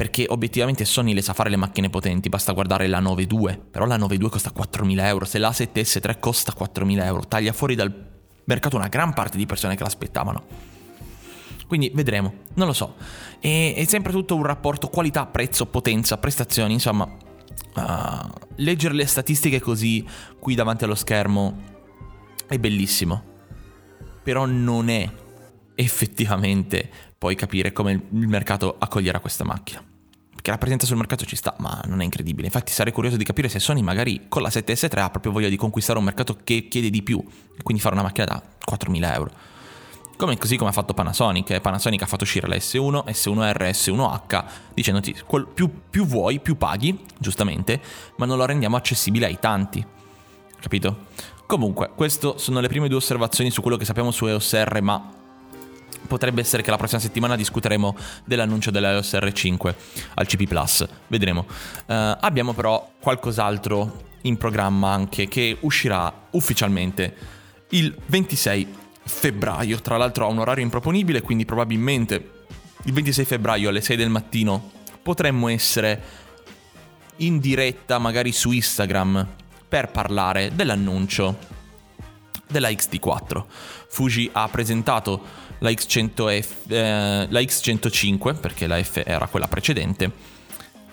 perché 0.00 0.24
obiettivamente 0.26 0.86
Sony 0.86 1.12
le 1.12 1.20
sa 1.20 1.34
fare 1.34 1.50
le 1.50 1.56
macchine 1.56 1.90
potenti, 1.90 2.30
basta 2.30 2.52
guardare 2.52 2.86
la 2.86 3.02
9.2, 3.02 3.58
però 3.70 3.84
la 3.84 3.98
9.2 3.98 4.28
costa 4.30 4.50
4.000 4.50 5.04
euro, 5.04 5.26
se 5.26 5.36
la 5.36 5.50
7S3 5.50 6.18
costa 6.18 6.54
4.000 6.58 7.04
euro, 7.04 7.28
taglia 7.28 7.52
fuori 7.52 7.74
dal 7.74 7.92
mercato 8.44 8.76
una 8.76 8.88
gran 8.88 9.12
parte 9.12 9.36
di 9.36 9.44
persone 9.44 9.76
che 9.76 9.82
l'aspettavano. 9.82 10.42
Quindi 11.66 11.90
vedremo, 11.94 12.32
non 12.54 12.66
lo 12.66 12.72
so. 12.72 12.94
E, 13.40 13.74
è 13.76 13.84
sempre 13.84 14.10
tutto 14.10 14.34
un 14.34 14.42
rapporto 14.42 14.88
qualità, 14.88 15.26
prezzo, 15.26 15.66
potenza, 15.66 16.16
prestazioni, 16.16 16.72
insomma. 16.72 17.06
Uh, 17.74 18.28
leggere 18.56 18.94
le 18.94 19.06
statistiche 19.06 19.60
così 19.60 20.04
qui 20.38 20.54
davanti 20.54 20.84
allo 20.84 20.96
schermo 20.96 21.69
è 22.54 22.58
bellissimo. 22.58 23.22
Però 24.22 24.44
non 24.44 24.88
è 24.88 25.10
effettivamente 25.74 26.90
poi 27.16 27.34
capire 27.34 27.72
come 27.72 27.92
il 27.92 28.28
mercato 28.28 28.76
accoglierà 28.78 29.20
questa 29.20 29.44
macchina 29.44 29.84
che 30.42 30.50
la 30.50 30.58
presenza 30.58 30.86
sul 30.86 30.96
mercato 30.96 31.24
ci 31.24 31.36
sta, 31.36 31.54
ma 31.58 31.82
non 31.86 32.00
è 32.00 32.04
incredibile. 32.04 32.46
Infatti 32.46 32.72
sarei 32.72 32.92
curioso 32.92 33.16
di 33.16 33.24
capire 33.24 33.48
se 33.48 33.58
Sony 33.58 33.82
magari 33.82 34.26
con 34.28 34.42
la 34.42 34.48
7S3 34.48 34.98
ha 34.98 35.10
proprio 35.10 35.32
voglia 35.32 35.48
di 35.48 35.56
conquistare 35.56 35.98
un 35.98 36.04
mercato 36.04 36.38
che 36.42 36.68
chiede 36.68 36.90
di 36.90 37.02
più, 37.02 37.22
e 37.56 37.62
quindi 37.62 37.82
fare 37.82 37.94
una 37.94 38.04
macchina 38.04 38.26
da 38.26 38.42
4.000 38.70 39.12
euro. 39.14 39.30
Come, 40.16 40.36
così 40.36 40.56
come 40.56 40.68
ha 40.68 40.72
fatto 40.72 40.92
Panasonic, 40.92 41.60
Panasonic 41.60 42.02
ha 42.02 42.06
fatto 42.06 42.24
uscire 42.24 42.46
la 42.46 42.56
S1, 42.56 43.04
S1R, 43.06 43.70
S1H, 43.70 44.44
dicendoti 44.74 45.16
più, 45.54 45.70
più 45.88 46.04
vuoi, 46.04 46.40
più 46.40 46.56
paghi, 46.56 46.98
giustamente, 47.18 47.80
ma 48.16 48.26
non 48.26 48.36
lo 48.36 48.44
rendiamo 48.44 48.76
accessibile 48.76 49.26
ai 49.26 49.38
tanti. 49.38 49.84
Capito? 50.60 51.06
Comunque, 51.50 51.90
queste 51.96 52.34
sono 52.36 52.60
le 52.60 52.68
prime 52.68 52.86
due 52.86 52.98
osservazioni 52.98 53.50
su 53.50 53.60
quello 53.60 53.76
che 53.76 53.84
sappiamo 53.84 54.12
su 54.12 54.24
EOS 54.24 54.54
R, 54.54 54.80
ma 54.82 55.12
potrebbe 56.06 56.42
essere 56.42 56.62
che 56.62 56.70
la 56.70 56.76
prossima 56.76 57.00
settimana 57.00 57.34
discuteremo 57.34 57.96
dell'annuncio 58.24 58.70
dell'iOS 58.70 59.14
R5 59.14 59.74
al 60.14 60.26
CP 60.28 60.46
Plus, 60.46 60.86
vedremo. 61.08 61.44
Uh, 61.86 62.14
abbiamo 62.20 62.52
però 62.52 62.92
qualcos'altro 63.00 64.02
in 64.20 64.36
programma 64.36 64.92
anche 64.92 65.26
che 65.26 65.56
uscirà 65.62 66.28
ufficialmente 66.30 67.16
il 67.70 67.96
26 68.06 68.74
febbraio, 69.02 69.80
tra 69.80 69.96
l'altro 69.96 70.26
ha 70.26 70.28
un 70.28 70.38
orario 70.38 70.62
improponibile, 70.62 71.20
quindi 71.20 71.44
probabilmente 71.46 72.44
il 72.84 72.92
26 72.92 73.24
febbraio 73.24 73.70
alle 73.70 73.80
6 73.80 73.96
del 73.96 74.08
mattino 74.08 74.70
potremmo 75.02 75.48
essere 75.48 76.00
in 77.16 77.40
diretta 77.40 77.98
magari 77.98 78.30
su 78.30 78.52
Instagram 78.52 79.38
per 79.70 79.92
parlare 79.92 80.50
dell'annuncio 80.52 81.38
della 82.48 82.68
XT4. 82.70 83.44
Fuji 83.88 84.28
ha 84.32 84.48
presentato 84.48 85.22
la, 85.60 85.70
X100F, 85.70 86.46
eh, 86.66 87.26
la 87.30 87.40
X105, 87.40 88.38
perché 88.40 88.66
la 88.66 88.82
F 88.82 89.00
era 89.06 89.28
quella 89.28 89.46
precedente, 89.46 90.10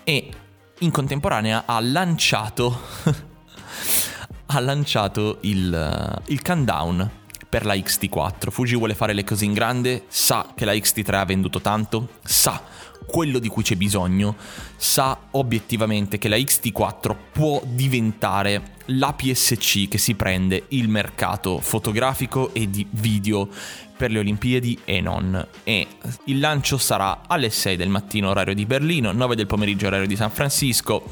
e 0.03 0.29
in 0.77 0.91
contemporanea 0.91 1.63
ha 1.65 1.79
lanciato, 1.79 2.81
ha 4.45 4.59
lanciato 4.59 5.39
il, 5.41 6.21
il 6.27 6.41
countdown 6.43 7.11
per 7.49 7.65
la 7.65 7.73
XT4. 7.73 8.51
Fuji 8.51 8.75
vuole 8.75 8.93
fare 8.93 9.13
le 9.13 9.23
cose 9.23 9.45
in 9.45 9.53
grande, 9.53 10.05
sa 10.07 10.53
che 10.55 10.65
la 10.65 10.73
XT3 10.73 11.15
ha 11.15 11.25
venduto 11.25 11.61
tanto, 11.61 12.09
sa 12.23 12.61
quello 13.07 13.39
di 13.39 13.47
cui 13.47 13.63
c'è 13.63 13.75
bisogno, 13.75 14.35
sa 14.75 15.17
obiettivamente 15.31 16.17
che 16.17 16.27
la 16.27 16.35
XT4 16.35 17.15
può 17.31 17.61
diventare 17.65 18.75
la 18.91 19.13
PSC 19.13 19.87
che 19.87 19.97
si 19.97 20.13
prende 20.13 20.65
il 20.69 20.87
mercato 20.89 21.59
fotografico 21.59 22.53
e 22.53 22.69
di 22.69 22.85
video 22.89 23.49
per 23.97 24.11
le 24.11 24.19
Olimpiadi 24.19 24.79
e 24.85 25.01
non. 25.01 25.45
E 25.63 25.87
il 26.25 26.39
lancio 26.39 26.77
sarà 26.77 27.21
alle 27.27 27.49
6 27.49 27.75
del 27.75 27.89
mattino 27.89 28.29
orario 28.29 28.53
di 28.53 28.65
Berlino, 28.65 29.11
9 29.11 29.35
del 29.35 29.47
pomeriggio 29.47 29.87
orario 29.87 30.05
di 30.05 30.15
San 30.15 30.29
Francisco, 30.29 31.03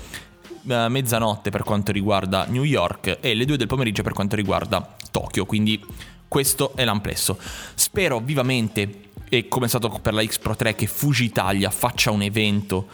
eh, 0.68 0.88
mezzanotte 0.90 1.50
per 1.50 1.64
quanto 1.64 1.92
riguarda 1.92 2.46
New 2.48 2.64
York 2.64 3.18
e 3.22 3.34
le 3.34 3.46
2 3.46 3.58
del 3.58 3.68
pomeriggio 3.68 4.04
per 4.04 4.14
quanto 4.14 4.36
riguarda 4.36 4.96
Tokyo, 5.12 5.46
quindi 5.46 5.84
questo 6.28 6.74
è 6.76 6.84
l'amplesso. 6.84 7.38
Spero 7.74 8.20
vivamente 8.20 9.04
e 9.30 9.48
come 9.48 9.66
è 9.66 9.70
stato 9.70 9.90
per 10.02 10.14
la 10.14 10.26
X 10.26 10.38
Pro 10.38 10.56
3 10.56 10.76
che 10.76 10.88
Fuji 10.88 11.26
Italia 11.26 11.70
faccia 11.70 12.12
un 12.12 12.22
evento 12.22 12.88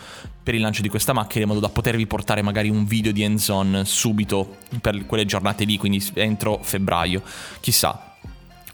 per 0.44 0.56
il 0.56 0.62
lancio 0.62 0.82
di 0.82 0.90
questa 0.90 1.14
macchina 1.14 1.44
in 1.44 1.50
modo 1.50 1.60
da 1.60 1.70
potervi 1.70 2.08
portare 2.08 2.42
magari 2.42 2.70
un 2.70 2.86
video 2.86 3.12
di 3.12 3.24
hands-on 3.24 3.84
subito 3.86 4.58
per 4.82 5.06
quelle 5.06 5.26
giornate 5.26 5.66
lì, 5.66 5.78
quindi 5.78 6.04
entro 6.16 6.60
febbraio. 6.62 7.22
Chissà, 7.60 8.12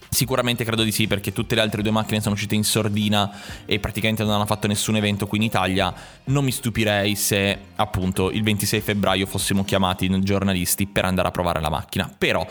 Sicuramente 0.10 0.64
credo 0.64 0.84
di 0.84 0.92
sì 0.92 1.06
perché 1.06 1.34
tutte 1.34 1.54
le 1.54 1.62
altre 1.62 1.82
due 1.82 1.92
macchine 1.92 2.22
sono 2.22 2.34
uscite 2.34 2.56
in 2.56 2.64
sordina 2.64 3.30
e 3.66 3.80
praticamente 3.80 4.24
non 4.24 4.34
hanno 4.34 4.46
fatto 4.46 4.66
nessun 4.66 4.96
evento 4.96 5.28
qui 5.28 5.38
in 5.38 5.44
Italia. 5.44 5.94
Non 6.26 6.46
mi 6.46 6.52
stupirei 6.52 7.16
se 7.16 7.58
appunto 7.76 8.32
il 8.32 8.42
26 8.42 8.82
febbraio 8.82 9.26
fossimo 9.26 9.66
chiamati 9.66 10.10
giornalisti 10.24 10.88
per 10.88 11.06
andare 11.06 11.28
a 11.28 11.32
provare 11.32 11.60
la 11.60 11.70
macchina. 11.70 12.12
Però 12.18 12.46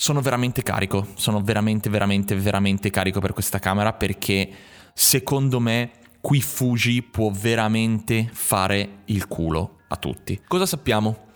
sono 0.00 0.20
veramente 0.20 0.62
carico, 0.62 1.08
sono 1.14 1.40
veramente 1.42 1.90
veramente 1.90 2.36
veramente 2.36 2.88
carico 2.88 3.18
per 3.18 3.32
questa 3.32 3.58
camera 3.58 3.92
perché 3.94 4.48
secondo 4.94 5.58
me 5.58 5.90
qui 6.20 6.40
Fuji 6.40 7.02
può 7.02 7.32
veramente 7.32 8.30
fare 8.32 9.00
il 9.06 9.26
culo 9.26 9.78
a 9.88 9.96
tutti. 9.96 10.40
Cosa 10.46 10.66
sappiamo? 10.66 11.26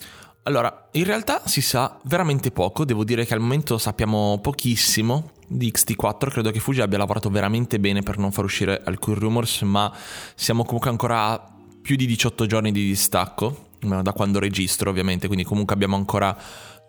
Allora, 0.44 0.90
in 0.92 1.02
realtà 1.02 1.42
si 1.44 1.60
sa 1.60 1.98
veramente 2.04 2.52
poco, 2.52 2.84
devo 2.84 3.02
dire 3.02 3.26
che 3.26 3.34
al 3.34 3.40
momento 3.40 3.78
sappiamo 3.78 4.38
pochissimo 4.40 5.32
di 5.48 5.72
XT4, 5.72 6.30
credo 6.30 6.52
che 6.52 6.60
Fuji 6.60 6.82
abbia 6.82 6.98
lavorato 6.98 7.30
veramente 7.30 7.80
bene 7.80 8.02
per 8.02 8.16
non 8.16 8.30
far 8.30 8.44
uscire 8.44 8.80
alcuni 8.84 9.18
rumors, 9.18 9.62
ma 9.62 9.92
siamo 10.36 10.62
comunque 10.62 10.88
ancora 10.88 11.30
a 11.30 11.52
più 11.82 11.96
di 11.96 12.06
18 12.06 12.46
giorni 12.46 12.70
di 12.70 12.84
distacco, 12.86 13.70
da 13.80 14.12
quando 14.12 14.38
registro 14.38 14.90
ovviamente, 14.90 15.26
quindi 15.26 15.44
comunque 15.44 15.74
abbiamo 15.74 15.96
ancora 15.96 16.36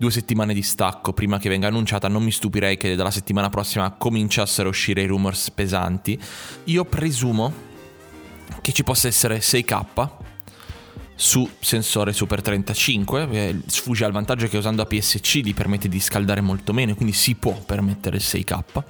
due 0.03 0.11
settimane 0.11 0.53
di 0.53 0.63
stacco 0.63 1.13
prima 1.13 1.39
che 1.39 1.47
venga 1.47 1.67
annunciata, 1.67 2.09
non 2.09 2.23
mi 2.23 2.31
stupirei 2.31 2.75
che 2.75 2.95
dalla 2.95 3.09
settimana 3.09 3.49
prossima 3.49 3.89
cominciassero 3.91 4.67
a 4.67 4.71
uscire 4.71 5.01
i 5.01 5.05
rumors 5.05 5.49
pesanti. 5.51 6.19
Io 6.65 6.83
presumo 6.83 7.53
che 8.61 8.73
ci 8.73 8.83
possa 8.83 9.07
essere 9.07 9.37
6K 9.37 10.09
su 11.15 11.49
sensore 11.57 12.11
Super 12.11 12.41
35. 12.41 13.29
Eh, 13.31 13.55
ha 14.03 14.05
il 14.05 14.11
vantaggio 14.11 14.47
che 14.47 14.57
usando 14.57 14.81
APS-C 14.81 15.37
gli 15.37 15.53
permette 15.53 15.87
di 15.87 16.01
scaldare 16.01 16.41
molto 16.41 16.73
meno, 16.73 16.95
quindi 16.95 17.13
si 17.13 17.35
può 17.35 17.53
permettere 17.53 18.17
il 18.17 18.23
6K. 18.25 18.83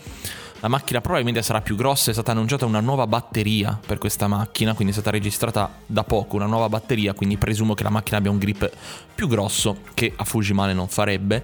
La 0.63 0.69
macchina 0.69 1.01
probabilmente 1.01 1.43
sarà 1.43 1.59
più 1.59 1.75
grossa, 1.75 2.09
è 2.09 2.13
stata 2.13 2.31
annunciata 2.31 2.65
una 2.65 2.79
nuova 2.79 3.05
batteria 3.05 3.77
per 3.85 3.97
questa 3.97 4.29
macchina, 4.29 4.73
quindi 4.73 4.93
è 4.93 4.95
stata 4.95 5.11
registrata 5.11 5.69
da 5.85 6.05
poco 6.05 6.37
una 6.37 6.45
nuova 6.45 6.69
batteria, 6.69 7.13
quindi 7.13 7.35
presumo 7.35 7.73
che 7.73 7.83
la 7.83 7.89
macchina 7.89 8.19
abbia 8.19 8.31
un 8.31 8.37
grip 8.37 8.71
più 9.13 9.27
grosso 9.27 9.79
che 9.93 10.13
a 10.15 10.23
Fuji 10.23 10.53
male 10.53 10.71
non 10.71 10.87
farebbe 10.87 11.43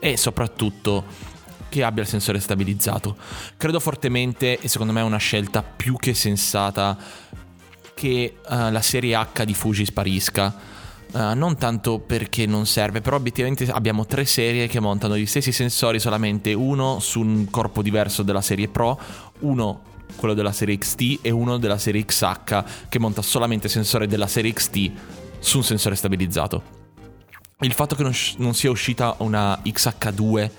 e 0.00 0.16
soprattutto 0.16 1.04
che 1.68 1.82
abbia 1.82 2.04
il 2.04 2.08
sensore 2.08 2.40
stabilizzato. 2.40 3.18
Credo 3.58 3.80
fortemente 3.80 4.58
e 4.58 4.66
secondo 4.66 4.94
me 4.94 5.00
è 5.00 5.04
una 5.04 5.18
scelta 5.18 5.62
più 5.62 5.98
che 5.98 6.14
sensata 6.14 6.96
che 7.92 8.36
uh, 8.48 8.70
la 8.70 8.80
serie 8.80 9.14
H 9.14 9.44
di 9.44 9.52
Fuji 9.52 9.84
sparisca. 9.84 10.73
Uh, 11.12 11.34
non 11.34 11.56
tanto 11.56 12.00
perché 12.00 12.44
non 12.44 12.66
serve, 12.66 13.00
però 13.00 13.16
obiettivamente 13.16 13.70
abbiamo 13.70 14.04
tre 14.04 14.24
serie 14.24 14.66
che 14.66 14.80
montano 14.80 15.16
gli 15.16 15.26
stessi 15.26 15.52
sensori, 15.52 16.00
solamente 16.00 16.52
uno 16.52 16.98
su 16.98 17.20
un 17.20 17.48
corpo 17.50 17.82
diverso 17.82 18.22
della 18.24 18.40
serie 18.40 18.68
Pro, 18.68 18.98
uno 19.40 19.92
quello 20.16 20.34
della 20.34 20.52
serie 20.52 20.76
XT 20.76 21.18
e 21.22 21.30
uno 21.30 21.58
della 21.58 21.78
serie 21.78 22.04
XH 22.04 22.64
che 22.88 22.98
monta 22.98 23.22
solamente 23.22 23.68
sensore 23.68 24.06
della 24.06 24.26
serie 24.26 24.52
XT 24.52 24.90
su 25.38 25.58
un 25.58 25.64
sensore 25.64 25.94
stabilizzato. 25.94 26.82
Il 27.60 27.72
fatto 27.72 27.94
che 27.94 28.02
non, 28.02 28.12
non 28.38 28.54
sia 28.54 28.70
uscita 28.70 29.14
una 29.18 29.60
XH2 29.64 30.50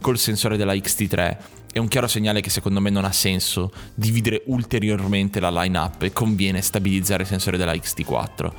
col 0.00 0.18
sensore 0.18 0.56
della 0.56 0.74
XT3 0.74 1.36
è 1.72 1.78
un 1.78 1.88
chiaro 1.88 2.06
segnale 2.06 2.40
che 2.40 2.48
secondo 2.48 2.80
me 2.80 2.88
non 2.88 3.04
ha 3.04 3.12
senso 3.12 3.70
dividere 3.94 4.42
ulteriormente 4.46 5.40
la 5.40 5.50
line-up 5.50 6.02
e 6.02 6.12
conviene 6.12 6.62
stabilizzare 6.62 7.24
il 7.24 7.28
sensore 7.28 7.58
della 7.58 7.74
XT4 7.74 8.52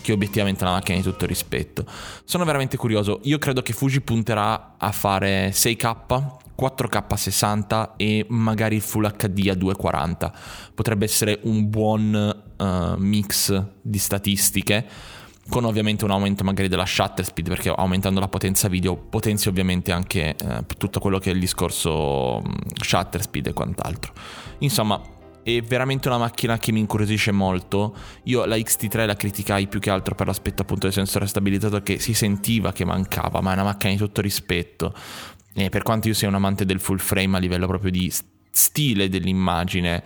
che 0.00 0.12
obiettivamente 0.12 0.60
è 0.60 0.62
una 0.64 0.76
macchina 0.76 0.98
di 0.98 1.04
tutto 1.04 1.26
rispetto. 1.26 1.84
Sono 2.24 2.44
veramente 2.44 2.76
curioso, 2.76 3.20
io 3.24 3.38
credo 3.38 3.62
che 3.62 3.72
Fuji 3.72 4.00
punterà 4.00 4.76
a 4.78 4.92
fare 4.92 5.50
6K, 5.50 6.38
4K 6.58 7.14
60 7.14 7.94
e 7.96 8.26
magari 8.28 8.80
Full 8.80 9.10
HD 9.16 9.48
a 9.48 9.54
240. 9.54 10.32
Potrebbe 10.74 11.04
essere 11.04 11.38
un 11.42 11.70
buon 11.70 12.42
uh, 12.56 12.94
mix 12.98 13.64
di 13.80 13.98
statistiche 13.98 14.86
con 15.48 15.64
ovviamente 15.64 16.04
un 16.04 16.12
aumento 16.12 16.44
magari 16.44 16.68
della 16.68 16.86
shutter 16.86 17.24
speed 17.24 17.48
perché 17.48 17.70
aumentando 17.70 18.20
la 18.20 18.28
potenza 18.28 18.68
video 18.68 18.94
potenzi 18.94 19.48
ovviamente 19.48 19.90
anche 19.90 20.36
eh, 20.36 20.64
tutto 20.78 21.00
quello 21.00 21.18
che 21.18 21.30
è 21.30 21.34
il 21.34 21.40
discorso 21.40 22.40
mm, 22.40 22.52
shutter 22.80 23.20
speed 23.20 23.48
e 23.48 23.52
quant'altro. 23.52 24.12
Insomma, 24.58 25.02
è 25.42 25.60
veramente 25.62 26.08
una 26.08 26.18
macchina 26.18 26.58
che 26.58 26.72
mi 26.72 26.80
incuriosisce 26.80 27.32
molto. 27.32 27.94
Io 28.24 28.44
la 28.44 28.56
XT3 28.56 29.06
la 29.06 29.14
criticai 29.14 29.66
più 29.68 29.80
che 29.80 29.90
altro 29.90 30.14
per 30.14 30.26
l'aspetto 30.26 30.62
appunto 30.62 30.86
del 30.86 30.94
sensore 30.94 31.26
stabilizzato 31.26 31.80
che 31.82 31.98
si 31.98 32.14
sentiva 32.14 32.72
che 32.72 32.84
mancava, 32.84 33.40
ma 33.40 33.50
è 33.50 33.54
una 33.54 33.64
macchina 33.64 33.92
di 33.92 33.98
tutto 33.98 34.20
rispetto. 34.20 34.94
E 35.54 35.68
per 35.68 35.82
quanto 35.82 36.08
io 36.08 36.14
sia 36.14 36.28
un 36.28 36.34
amante 36.34 36.64
del 36.64 36.80
full 36.80 36.98
frame 36.98 37.36
a 37.36 37.40
livello 37.40 37.66
proprio 37.66 37.90
di 37.90 38.12
stile 38.50 39.08
dell'immagine, 39.08 40.02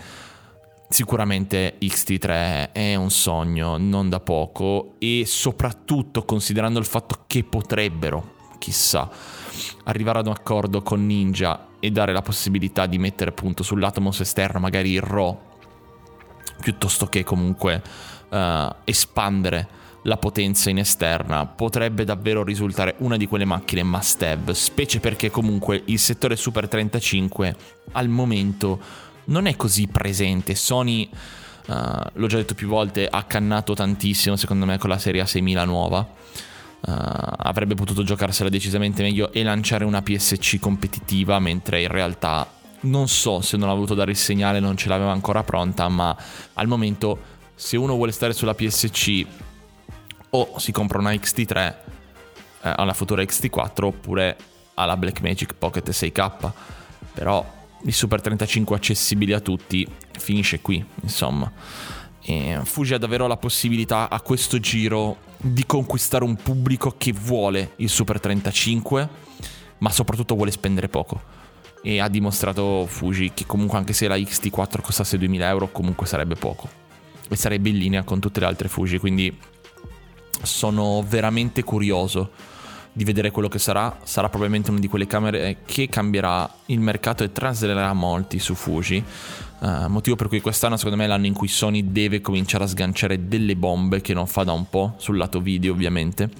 Sicuramente 0.95 1.79
XT3 1.81 2.71
è 2.71 2.95
un 2.95 3.11
sogno, 3.11 3.79
non 3.79 4.09
da 4.09 4.21
poco, 4.21 4.95
e 4.99 5.25
soprattutto 5.26 6.25
considerando 6.25 6.79
il 6.79 6.85
fatto 6.85 7.25
che 7.26 7.43
potrebbero, 7.43 8.35
chissà, 8.59 9.11
arrivare 9.84 10.18
ad 10.20 10.26
un 10.26 10.32
accordo 10.32 10.82
con 10.82 11.04
Ninja 11.04 11.68
e 11.80 11.90
dare 11.90 12.12
la 12.12 12.23
possibilità 12.23 12.87
di 12.87 12.99
mettere 12.99 13.30
appunto 13.30 13.62
sull'Atomos 13.62 14.20
esterno 14.20 14.61
magari 14.61 14.92
il 14.92 15.02
RAW, 15.02 15.38
piuttosto 16.61 17.06
che 17.06 17.25
comunque 17.25 17.82
uh, 18.30 18.75
espandere 18.84 19.82
la 20.04 20.16
potenza 20.16 20.70
in 20.70 20.78
esterna 20.78 21.46
potrebbe 21.46 22.04
davvero 22.04 22.42
risultare 22.42 22.94
una 22.99 23.16
di 23.16 23.26
quelle 23.26 23.44
macchine 23.44 23.82
must 23.82 24.23
have, 24.23 24.54
specie 24.54 25.00
perché 25.00 25.30
comunque 25.30 25.82
il 25.87 25.99
settore 25.99 26.37
Super 26.37 26.68
35 26.68 27.56
al 27.92 28.08
momento 28.08 28.80
non 29.26 29.46
è 29.46 29.56
così 29.56 29.87
presente. 29.87 30.54
Sony, 30.54 31.08
uh, 31.66 31.75
l'ho 32.12 32.26
già 32.26 32.37
detto 32.37 32.54
più 32.54 32.68
volte, 32.68 33.06
ha 33.06 33.25
cannato 33.25 33.75
tantissimo 33.75 34.37
secondo 34.37 34.66
me 34.66 34.78
con 34.78 34.90
la 34.90 34.99
serie 34.99 35.23
A6000 35.23 35.64
nuova. 35.64 36.06
Uh, 36.87 36.91
avrebbe 36.91 37.75
potuto 37.75 38.03
giocarsela 38.03 38.50
decisamente 38.50 39.03
meglio 39.03 39.33
e 39.33 39.43
lanciare 39.43 39.85
una 39.85 40.03
PSC 40.03 40.59
competitiva, 40.59 41.38
mentre 41.38 41.81
in 41.81 41.88
realtà 41.88 42.47
non 42.81 43.09
so 43.09 43.41
se 43.41 43.57
non 43.57 43.69
ha 43.69 43.73
voluto 43.73 43.95
dare 43.95 44.11
il 44.11 44.17
segnale, 44.17 44.61
non 44.61 44.76
ce 44.76 44.88
l'aveva 44.88 45.12
ancora 45.12 45.43
pronta, 45.43 45.88
ma 45.88 46.14
al 46.55 46.67
momento 46.67 47.33
se 47.55 47.76
uno 47.76 47.95
vuole 47.95 48.12
stare 48.12 48.33
sulla 48.33 48.55
PSC 48.55 49.25
o 50.31 50.59
si 50.59 50.73
compra 50.73 50.99
una 50.99 51.12
XT3 51.12 51.57
eh, 51.57 51.75
alla 52.61 52.93
futura 52.93 53.23
XT4 53.23 53.85
oppure 53.85 54.37
alla 54.75 54.97
Blackmagic 54.97 55.55
Pocket 55.55 55.88
6K. 55.88 56.50
Però 57.14 57.45
il 57.85 57.93
Super 57.93 58.21
35 58.21 58.76
accessibile 58.76 59.35
a 59.35 59.41
tutti 59.41 59.87
finisce 60.19 60.61
qui, 60.61 60.85
insomma. 61.03 61.50
E 62.21 62.59
Fuji 62.64 62.95
ha 62.95 62.99
davvero 62.99 63.26
la 63.26 63.37
possibilità 63.37 64.09
a 64.09 64.21
questo 64.21 64.59
giro 64.59 65.33
di 65.44 65.66
conquistare 65.66 66.24
un 66.24 66.36
pubblico 66.36 66.94
che 66.96 67.12
vuole 67.12 67.72
il 67.76 67.90
Super 67.90 68.18
35, 68.18 69.08
ma 69.78 69.90
soprattutto 69.90 70.34
vuole 70.34 70.50
spendere 70.50 70.88
poco. 70.88 71.20
E 71.82 72.00
ha 72.00 72.08
dimostrato 72.08 72.86
Fuji 72.86 73.32
che 73.34 73.44
comunque 73.44 73.76
anche 73.76 73.92
se 73.92 74.08
la 74.08 74.16
XT4 74.16 74.80
costasse 74.80 75.18
2000 75.18 75.48
euro, 75.48 75.70
comunque 75.70 76.06
sarebbe 76.06 76.34
poco. 76.34 76.68
E 77.28 77.36
sarebbe 77.36 77.68
in 77.68 77.76
linea 77.76 78.04
con 78.04 78.20
tutte 78.20 78.40
le 78.40 78.46
altre 78.46 78.68
Fuji, 78.68 78.98
quindi 78.98 79.36
sono 80.42 81.04
veramente 81.06 81.62
curioso 81.62 82.30
di 82.94 83.04
vedere 83.04 83.30
quello 83.30 83.48
che 83.48 83.58
sarà. 83.58 83.98
Sarà 84.04 84.28
probabilmente 84.28 84.70
una 84.70 84.78
di 84.78 84.88
quelle 84.88 85.06
camere 85.06 85.58
che 85.66 85.88
cambierà 85.88 86.48
il 86.66 86.80
mercato 86.80 87.24
e 87.24 87.32
traslerà 87.32 87.92
molti 87.92 88.38
su 88.38 88.54
Fuji. 88.54 89.04
Uh, 89.59 89.87
motivo 89.88 90.16
per 90.16 90.28
cui 90.28 90.40
quest'anno 90.40 90.76
secondo 90.76 90.96
me 90.96 91.04
è 91.04 91.07
l'anno 91.07 91.26
in 91.26 91.33
cui 91.33 91.48
Sony 91.48 91.90
deve 91.90 92.20
cominciare 92.20 92.64
a 92.64 92.66
sganciare 92.66 93.28
delle 93.28 93.57
bombe 93.57 94.00
che 94.00 94.12
non 94.14 94.26
fa 94.26 94.44
da 94.44 94.52
un 94.52 94.68
po' 94.68 94.94
sul 94.98 95.16
lato 95.16 95.40
video 95.40 95.72
ovviamente. 95.72 96.30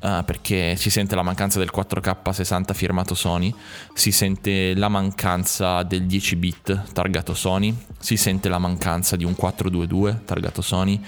Uh, 0.00 0.24
perché 0.24 0.74
si 0.76 0.90
sente 0.90 1.14
la 1.14 1.22
mancanza 1.22 1.60
del 1.60 1.70
4K 1.72 2.30
60 2.30 2.74
firmato 2.74 3.14
Sony, 3.14 3.54
si 3.94 4.10
sente 4.10 4.74
la 4.74 4.88
mancanza 4.88 5.84
del 5.84 6.06
10 6.06 6.36
bit 6.36 6.92
targato 6.92 7.34
Sony, 7.34 7.74
si 7.98 8.16
sente 8.16 8.48
la 8.48 8.58
mancanza 8.58 9.14
di 9.14 9.24
un 9.24 9.36
422 9.36 10.22
targato 10.24 10.60
Sony, 10.60 11.00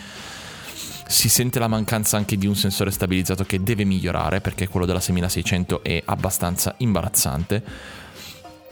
si 1.07 1.29
sente 1.29 1.59
la 1.59 1.69
mancanza 1.69 2.17
anche 2.17 2.37
di 2.37 2.47
un 2.47 2.57
sensore 2.57 2.91
stabilizzato 2.91 3.45
che 3.45 3.63
deve 3.63 3.85
migliorare 3.85 4.41
perché 4.41 4.69
quello 4.69 4.87
della 4.87 5.01
6600 5.01 5.83
è 5.83 6.03
abbastanza 6.05 6.75
imbarazzante. 6.79 7.63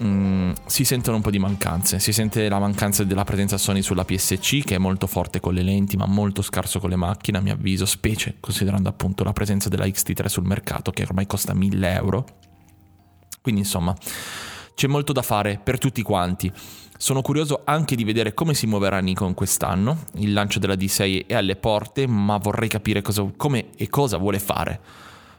Mm, 0.03 0.51
si 0.65 0.83
sentono 0.83 1.17
un 1.17 1.21
po' 1.21 1.29
di 1.29 1.39
mancanze, 1.39 1.99
si 1.99 2.11
sente 2.11 2.49
la 2.49 2.59
mancanza 2.59 3.03
della 3.03 3.23
presenza 3.23 3.57
Sony 3.57 3.81
sulla 3.81 4.03
PSC 4.03 4.63
che 4.63 4.75
è 4.75 4.77
molto 4.77 5.07
forte 5.07 5.39
con 5.39 5.53
le 5.53 5.61
lenti 5.61 5.95
ma 5.95 6.05
molto 6.07 6.41
scarso 6.41 6.79
con 6.79 6.89
le 6.89 6.95
macchine 6.95 7.37
a 7.37 7.41
mio 7.41 7.53
avviso, 7.53 7.85
specie 7.85 8.37
considerando 8.39 8.89
appunto 8.89 9.23
la 9.23 9.33
presenza 9.33 9.69
della 9.69 9.85
XT3 9.85 10.25
sul 10.25 10.45
mercato 10.45 10.91
che 10.91 11.03
ormai 11.03 11.27
costa 11.27 11.53
1000 11.53 11.93
euro. 11.93 12.25
Quindi 13.41 13.61
insomma 13.61 13.95
c'è 14.75 14.87
molto 14.87 15.13
da 15.13 15.21
fare 15.21 15.59
per 15.63 15.77
tutti 15.77 16.01
quanti. 16.01 16.51
Sono 16.97 17.21
curioso 17.21 17.61
anche 17.65 17.95
di 17.95 18.03
vedere 18.03 18.33
come 18.33 18.53
si 18.53 18.65
muoverà 18.65 18.99
Nikon 18.99 19.33
quest'anno. 19.33 20.05
Il 20.15 20.33
lancio 20.33 20.59
della 20.59 20.75
D6 20.75 21.25
è 21.25 21.33
alle 21.35 21.55
porte, 21.55 22.07
ma 22.07 22.37
vorrei 22.37 22.69
capire 22.69 23.01
cosa, 23.01 23.29
come 23.35 23.69
e 23.75 23.89
cosa 23.89 24.17
vuole 24.17 24.39
fare 24.39 24.79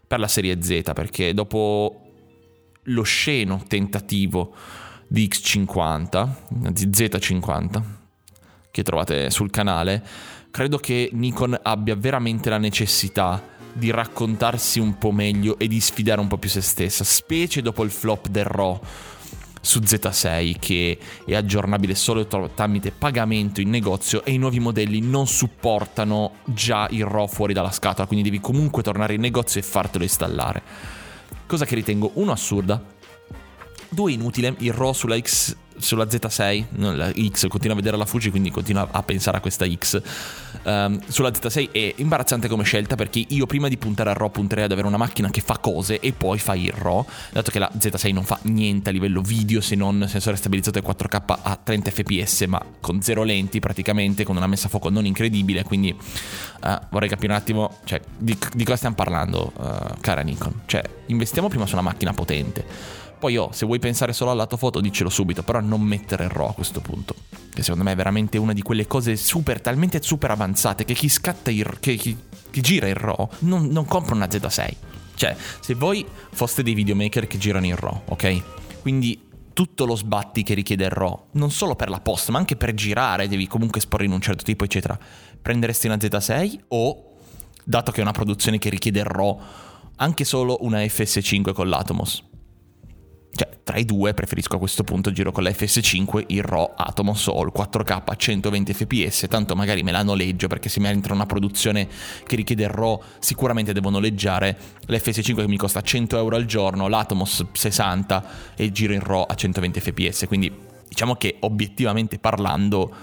per 0.07 0.19
la 0.19 0.29
serie 0.29 0.61
Z, 0.63 0.93
perché 0.95 1.33
dopo 1.33 2.01
lo 2.83 3.03
sceno 3.03 3.63
tentativo 3.67 4.55
di 5.09 5.29
X50, 5.33 6.29
di 6.71 6.87
Z50, 6.89 7.83
che 8.71 8.83
trovate 8.83 9.31
sul 9.31 9.51
canale, 9.51 10.05
credo 10.51 10.79
che 10.79 11.09
Nikon 11.13 11.59
abbia 11.63 11.95
veramente 11.95 12.51
la 12.51 12.59
necessità 12.59 13.43
di 13.73 13.91
raccontarsi 13.91 14.79
un 14.79 14.99
po' 14.99 15.11
meglio 15.11 15.59
e 15.59 15.67
di 15.67 15.81
sfidare 15.81 16.21
un 16.21 16.29
po' 16.29 16.39
più 16.39 16.49
se 16.49 16.61
stessa, 16.61 17.05
specie 17.05 17.63
dopo 17.63 17.83
il 17.83 17.91
flop 17.91 18.29
del 18.29 18.45
RAW 18.45 18.81
su 19.65 19.81
Z6 19.81 20.57
che 20.59 20.99
è 21.25 21.35
aggiornabile 21.35 21.95
solo 21.95 22.27
tramite 22.27 22.93
pagamento 22.93 23.63
in 23.63 23.71
negozio 23.71 24.23
e 24.25 24.33
i 24.33 24.37
nuovi 24.37 24.61
modelli 24.61 25.01
non 25.01 25.27
supportano 25.27 26.35
già 26.45 26.87
il 26.91 27.05
RAW 27.05 27.27
fuori 27.27 27.55
dalla 27.55 27.73
scatola, 27.73 28.07
quindi 28.07 28.29
devi 28.29 28.41
comunque 28.41 28.83
tornare 28.83 29.15
in 29.15 29.21
negozio 29.21 29.61
e 29.61 29.65
fartelo 29.65 30.05
installare. 30.05 30.63
Cosa 31.47 31.65
che 31.65 31.75
ritengo 31.75 32.11
uno 32.15 32.33
assurda, 32.33 32.83
due 33.95 34.13
inutile, 34.13 34.55
il 34.59 34.73
RAW 34.73 34.93
sulla 34.93 35.19
X 35.19 35.57
sulla 35.77 36.05
Z6, 36.05 36.65
non 36.71 36.97
la 36.97 37.11
X, 37.11 37.49
continua 37.49 37.75
a 37.75 37.79
vedere 37.79 37.97
la 37.97 38.05
Fuji, 38.05 38.31
quindi 38.31 38.51
continua 38.51 38.89
a 38.91 39.03
pensare 39.03 39.39
a 39.39 39.41
questa 39.41 39.67
X. 39.69 40.01
Um, 40.63 41.01
sulla 41.09 41.31
Z6 41.31 41.73
è 41.73 41.95
imbarazzante 41.97 42.49
come 42.49 42.65
scelta 42.65 42.95
perché 42.95 43.23
io 43.29 43.45
prima 43.45 43.69
di 43.69 43.77
puntare 43.77 44.11
al 44.11 44.17
RAW 44.17 44.31
punterei 44.31 44.65
ad 44.65 44.73
avere 44.73 44.87
una 44.87 44.97
macchina 44.97 45.29
che 45.31 45.43
fa 45.43 45.59
cose 45.59 46.01
e 46.01 46.13
poi 46.13 46.39
fa 46.39 46.55
il 46.55 46.73
RAW, 46.73 47.05
dato 47.33 47.51
che 47.51 47.59
la 47.59 47.71
Z6 47.77 48.13
non 48.13 48.25
fa 48.25 48.39
niente 48.43 48.91
a 48.91 48.93
livello 48.93 49.21
video 49.21 49.61
se 49.61 49.75
non 49.75 50.07
sensore 50.09 50.37
stabilizzato 50.37 50.79
e 50.79 50.83
4K 50.83 51.23
a 51.43 51.59
30 51.63 51.91
fps, 51.91 52.43
ma 52.43 52.65
con 52.81 53.03
zero 53.03 53.23
lenti 53.23 53.61
praticamente, 53.61 54.25
con 54.25 54.37
una 54.37 54.47
messa 54.47 54.67
a 54.67 54.71
fuoco 54.71 54.89
non 54.91 55.05
incredibile, 55.05 55.65
quindi 55.65 55.91
uh, 55.91 56.69
vorrei 56.91 57.09
capire 57.09 57.33
un 57.33 57.39
attimo, 57.39 57.79
cioè, 57.85 58.01
di, 58.17 58.37
di 58.55 58.65
cosa 58.65 58.77
stiamo 58.77 58.95
parlando, 58.95 59.53
uh, 59.57 60.01
cara 60.01 60.23
Nikon? 60.23 60.63
Cioè, 60.67 60.83
investiamo 61.07 61.49
prima 61.49 61.67
su 61.67 61.75
una 61.75 61.83
macchina 61.83 62.13
potente 62.13 63.03
poi 63.25 63.39
oh, 63.39 63.53
se 63.53 63.65
vuoi 63.65 63.79
pensare 63.79 64.13
solo 64.13 64.33
al 64.33 64.37
lato 64.37 64.59
foto, 64.59 64.83
dicelo 64.83 65.09
subito, 65.09 65.43
però 65.43 65.59
non 65.59 65.81
mettere 65.81 66.25
il 66.25 66.31
RAW 66.31 66.49
a 66.49 66.53
questo 66.53 66.83
punto. 66.83 67.15
Che 67.55 67.63
secondo 67.63 67.83
me 67.83 67.93
è 67.93 67.97
veramente 67.97 68.37
una 68.37 68.53
di 68.53 68.61
quelle 68.61 68.87
cose 68.87 69.17
super, 69.17 69.63
talmente 69.63 70.03
super 70.03 70.31
avanzate 70.31 70.85
che 70.85 70.93
chi 70.93 71.09
scatta 71.09 71.51
il... 71.51 71.79
che 71.81 71.95
chi, 71.95 72.15
chi 72.51 72.61
gira 72.61 72.87
il 72.87 72.97
RAW 72.97 73.27
non, 73.39 73.69
non 73.69 73.87
compra 73.87 74.15
una 74.15 74.27
Z6. 74.27 74.73
Cioè, 75.15 75.35
se 75.61 75.73
voi 75.73 76.05
foste 76.33 76.63
dei 76.63 76.75
videomaker 76.75 77.27
che 77.27 77.39
girano 77.39 77.65
in 77.65 77.77
RAW, 77.77 78.03
ok? 78.11 78.43
Quindi 78.83 79.19
tutto 79.55 79.87
lo 79.87 79.97
sbatti 79.97 80.43
che 80.43 80.53
richiede 80.53 80.85
il 80.85 80.91
RAW, 80.91 81.29
non 81.31 81.51
solo 81.51 81.77
per 81.77 81.89
la 81.89 82.01
post, 82.01 82.29
ma 82.29 82.37
anche 82.37 82.57
per 82.57 82.75
girare, 82.75 83.27
devi 83.27 83.47
comunque 83.47 83.81
esporre 83.81 84.05
in 84.05 84.13
un 84.13 84.21
certo 84.21 84.45
tipo, 84.45 84.65
eccetera. 84.65 84.99
Prenderesti 85.41 85.87
una 85.87 85.97
Z6 85.97 86.59
o, 86.69 87.13
dato 87.65 87.91
che 87.91 88.01
è 88.01 88.03
una 88.03 88.13
produzione 88.13 88.59
che 88.59 88.69
richiede 88.69 88.99
il 88.99 89.07
RAW, 89.07 89.41
anche 89.97 90.25
solo 90.25 90.59
una 90.61 90.81
FS5 90.81 91.55
con 91.55 91.71
l'Atomos? 91.71 92.33
Cioè, 93.37 93.49
tra 93.65 93.79
i 93.79 93.85
due 93.85 94.15
preferisco 94.15 94.55
a 94.55 94.59
questo 94.59 94.85
punto 94.85 95.11
giro 95.11 95.33
con 95.33 95.43
la 95.43 95.51
FS5 95.51 96.27
il 96.29 96.43
RAW 96.43 96.75
Atomos 96.77 97.27
o 97.27 97.43
il 97.43 97.53
4K 97.55 98.03
a 98.05 98.15
120 98.15 98.73
fps, 98.73 99.27
tanto 99.29 99.57
magari 99.57 99.83
me 99.83 99.91
la 99.91 100.05
noleggio 100.05 100.47
perché 100.47 100.69
se 100.69 100.79
mi 100.79 100.87
entra 100.87 101.15
una 101.15 101.27
produzione 101.27 101.89
che 102.25 102.37
richiede 102.37 102.63
il 102.63 102.69
RAW 102.69 103.03
sicuramente 103.19 103.73
devo 103.73 103.91
noleggiare. 103.91 104.57
l'FS5 104.87 105.35
che 105.35 105.49
mi 105.49 105.57
costa 105.57 105.81
100 105.81 106.17
euro 106.17 106.37
al 106.37 106.45
giorno, 106.45 106.87
l'Atomos 106.87 107.45
60 107.53 108.25
e 108.55 108.71
giro 108.71 108.93
in 108.93 109.01
RAW 109.01 109.25
a 109.27 109.35
120 109.35 109.81
fps, 109.81 110.27
quindi 110.29 110.53
diciamo 110.89 111.17
che 111.17 111.39
obiettivamente 111.41 112.21
parlando 112.21 112.95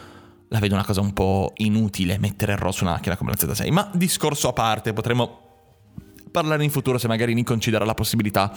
la 0.47 0.59
vedo 0.59 0.75
una 0.75 0.85
cosa 0.85 1.01
un 1.01 1.11
po' 1.11 1.51
inutile 1.57 2.17
mettere 2.19 2.53
il 2.53 2.57
RAW 2.57 2.71
su 2.71 2.83
una 2.83 2.93
macchina 2.93 3.17
come 3.17 3.31
la 3.31 3.37
Z6, 3.37 3.71
ma 3.71 3.89
discorso 3.93 4.47
a 4.47 4.53
parte, 4.53 4.93
potremo 4.93 5.39
parlare 6.31 6.63
in 6.63 6.69
futuro 6.69 6.97
se 6.97 7.07
magari 7.07 7.33
Nikon 7.33 7.59
ci 7.59 7.71
darà 7.71 7.83
la 7.83 7.93
possibilità 7.93 8.53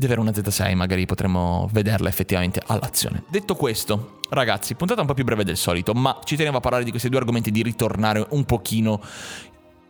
di 0.00 0.06
avere 0.06 0.20
una 0.20 0.30
Z6, 0.30 0.74
magari 0.74 1.04
potremmo 1.04 1.68
vederla 1.70 2.08
effettivamente 2.08 2.62
all'azione. 2.66 3.22
Detto 3.28 3.54
questo, 3.54 4.20
ragazzi, 4.30 4.74
puntata 4.74 5.02
un 5.02 5.06
po' 5.06 5.12
più 5.12 5.24
breve 5.24 5.44
del 5.44 5.58
solito, 5.58 5.92
ma 5.92 6.18
ci 6.24 6.36
tenevo 6.36 6.56
a 6.56 6.60
parlare 6.60 6.84
di 6.84 6.90
questi 6.90 7.10
due 7.10 7.18
argomenti, 7.18 7.50
di 7.50 7.62
ritornare 7.62 8.26
un 8.30 8.44
pochino 8.44 9.00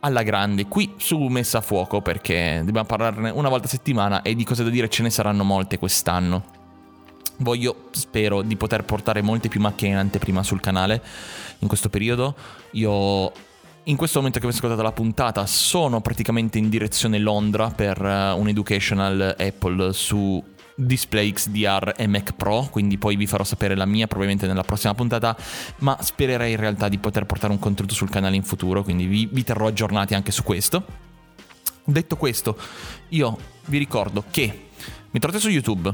alla 0.00 0.24
grande 0.24 0.66
qui 0.66 0.94
su 0.96 1.16
Messa 1.26 1.58
a 1.58 1.60
Fuoco 1.60 2.00
perché 2.00 2.62
dobbiamo 2.64 2.86
parlarne 2.86 3.30
una 3.30 3.48
volta 3.48 3.66
a 3.66 3.70
settimana 3.70 4.22
e 4.22 4.34
di 4.34 4.44
cose 4.44 4.64
da 4.64 4.70
dire 4.70 4.88
ce 4.88 5.02
ne 5.04 5.10
saranno 5.10 5.44
molte 5.44 5.78
quest'anno. 5.78 6.58
Voglio, 7.36 7.88
spero, 7.92 8.42
di 8.42 8.56
poter 8.56 8.84
portare 8.84 9.22
molte 9.22 9.48
più 9.48 9.60
macchine 9.60 9.92
in 9.92 9.96
anteprima 9.96 10.42
sul 10.42 10.60
canale 10.60 11.00
in 11.60 11.68
questo 11.68 11.88
periodo. 11.88 12.34
Io 12.72 13.32
in 13.84 13.96
questo 13.96 14.18
momento 14.18 14.38
che 14.38 14.46
vi 14.46 14.52
ho 14.52 14.56
ascoltato 14.56 14.82
la 14.82 14.92
puntata 14.92 15.46
sono 15.46 16.00
praticamente 16.00 16.58
in 16.58 16.68
direzione 16.68 17.18
Londra 17.18 17.70
per 17.70 18.00
uh, 18.00 18.38
un 18.38 18.48
educational 18.48 19.36
Apple 19.38 19.92
su 19.92 20.42
Display 20.74 21.32
XDR 21.32 21.94
e 21.96 22.06
Mac 22.06 22.32
Pro, 22.34 22.68
quindi 22.70 22.98
poi 22.98 23.16
vi 23.16 23.26
farò 23.26 23.44
sapere 23.44 23.74
la 23.74 23.86
mia 23.86 24.06
probabilmente 24.06 24.46
nella 24.46 24.62
prossima 24.62 24.94
puntata, 24.94 25.36
ma 25.78 25.96
spererei 26.00 26.52
in 26.52 26.58
realtà 26.58 26.88
di 26.88 26.98
poter 26.98 27.26
portare 27.26 27.52
un 27.52 27.58
contenuto 27.58 27.94
sul 27.94 28.10
canale 28.10 28.36
in 28.36 28.42
futuro, 28.42 28.82
quindi 28.82 29.06
vi, 29.06 29.28
vi 29.30 29.44
terrò 29.44 29.66
aggiornati 29.66 30.14
anche 30.14 30.32
su 30.32 30.42
questo. 30.42 30.84
Detto 31.84 32.16
questo, 32.16 32.56
io 33.08 33.36
vi 33.66 33.78
ricordo 33.78 34.24
che 34.30 34.68
mi 35.10 35.18
trovate 35.18 35.42
su 35.42 35.50
YouTube, 35.50 35.92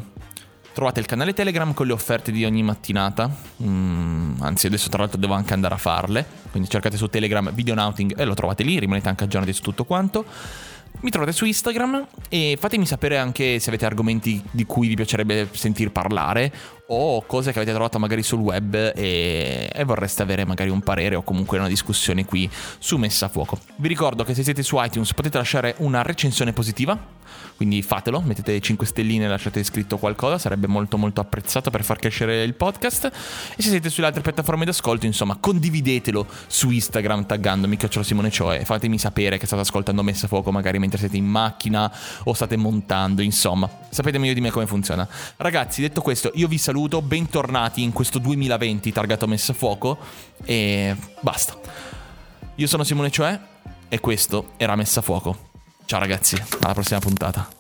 trovate 0.77 1.01
il 1.01 1.07
canale 1.07 1.33
Telegram 1.33 1.73
con 1.73 1.87
le 1.87 1.95
offerte 1.95 2.31
di 2.31 2.45
ogni 2.45 2.63
mattinata, 2.63 3.35
mm, 3.63 4.43
anzi 4.43 4.67
adesso 4.67 4.91
tra 4.91 4.99
l'altro 4.99 5.19
devo 5.19 5.33
anche 5.33 5.55
andare 5.55 5.73
a 5.73 5.79
farle, 5.79 6.27
quindi 6.51 6.69
cercate 6.69 6.99
su 6.99 7.07
Telegram 7.07 7.51
Videonauting 7.51 8.13
e 8.15 8.27
lo 8.27 8.35
trovate 8.35 8.63
lì, 8.63 8.79
rimanete 8.79 9.09
anche 9.09 9.25
aggiornati 9.25 9.55
su 9.55 9.63
tutto 9.63 9.85
quanto. 9.85 10.27
Mi 11.01 11.09
trovate 11.09 11.33
su 11.33 11.47
Instagram 11.47 12.07
e 12.29 12.59
fatemi 12.61 12.85
sapere 12.85 13.17
anche 13.17 13.59
se 13.59 13.71
avete 13.71 13.87
argomenti 13.87 14.43
di 14.51 14.67
cui 14.67 14.89
vi 14.89 14.97
piacerebbe 14.97 15.49
sentir 15.53 15.91
parlare 15.93 16.53
o 16.89 17.23
cose 17.27 17.53
che 17.53 17.59
avete 17.59 17.73
trovato 17.73 17.99
magari 17.99 18.23
sul 18.23 18.41
web 18.41 18.75
e, 18.75 19.71
e, 19.73 19.85
vorreste 19.85 20.23
avere 20.23 20.45
magari 20.45 20.71
un 20.71 20.81
parere 20.81 21.17
o 21.17 21.23
comunque 21.23 21.59
una 21.59 21.69
discussione 21.69 22.25
qui 22.25 22.49
su 22.79 22.97
Messa 22.97 23.27
a 23.27 23.29
Fuoco. 23.29 23.59
Vi 23.77 23.89
ricordo 23.89 24.25
che 24.25 24.35
se 24.35 24.43
siete 24.43 24.63
su 24.63 24.77
iTunes 24.81 25.13
potete 25.15 25.39
lasciare 25.39 25.75
una 25.79 26.03
recensione 26.03 26.53
positiva 26.53 27.15
quindi 27.57 27.81
fatelo, 27.83 28.21
mettete 28.21 28.61
5 28.61 28.87
stelline 28.87 29.25
e 29.25 29.29
lasciate 29.29 29.65
scritto 29.65 29.97
qualcosa, 29.97 30.39
sarebbe 30.39 30.67
molto 30.67 30.99
molto 30.99 31.23
apprezzato 31.23 31.71
per 31.71 31.85
far 31.85 31.99
crescere 31.99 32.43
il 32.43 32.55
podcast. 32.55 33.07
E 33.57 33.63
se 33.63 33.71
siete 33.71 33.89
sulle 33.89 34.07
altre 34.07 34.21
piattaforme 34.21 34.67
d'ascolto, 34.67 35.07
insomma, 35.07 35.37
condividetelo 35.37 36.27
su 36.47 36.71
Instagram 36.71 37.25
taggandomi 37.25 37.77
Chiocciolo 37.79 38.05
Simone 38.05 38.31
Cioè, 38.31 38.65
fatemi 38.65 38.99
sapere 38.99 39.39
che 39.39 39.47
state 39.47 39.63
ascoltando 39.63 40.03
Messa 40.03 40.27
a 40.27 40.29
Fuoco 40.29 40.53
magari 40.53 40.79
mentre 40.79 40.99
siete 40.99 41.17
in 41.17 41.25
macchina 41.25 41.91
o 42.25 42.35
state 42.35 42.57
montando, 42.57 43.23
insomma, 43.23 43.69
sapete 43.89 44.19
meglio 44.19 44.35
di 44.35 44.43
me 44.43 44.51
come 44.51 44.67
funziona. 44.67 45.09
Ragazzi, 45.37 45.81
detto 45.81 46.03
questo, 46.03 46.31
io 46.35 46.49
vi 46.49 46.59
saluto, 46.77 47.01
bentornati 47.01 47.83
in 47.83 47.91
questo 47.91 48.19
2020 48.19 48.93
targato 48.93 49.27
Messa 49.27 49.53
a 49.53 49.55
Fuoco 49.55 49.97
e 50.45 50.95
basta. 51.21 51.59
Io 52.57 52.67
sono 52.67 52.85
Simone 52.85 53.11
Cioè 53.11 53.41
e 53.89 53.99
questo 53.99 54.49
era 54.59 54.77
Messa 54.77 55.01
a 55.01 55.03
Fuoco. 55.03 55.39
Ciao 55.87 56.01
ragazzi, 56.01 56.37
alla 56.61 56.75
prossima 56.75 56.99
puntata. 56.99 57.56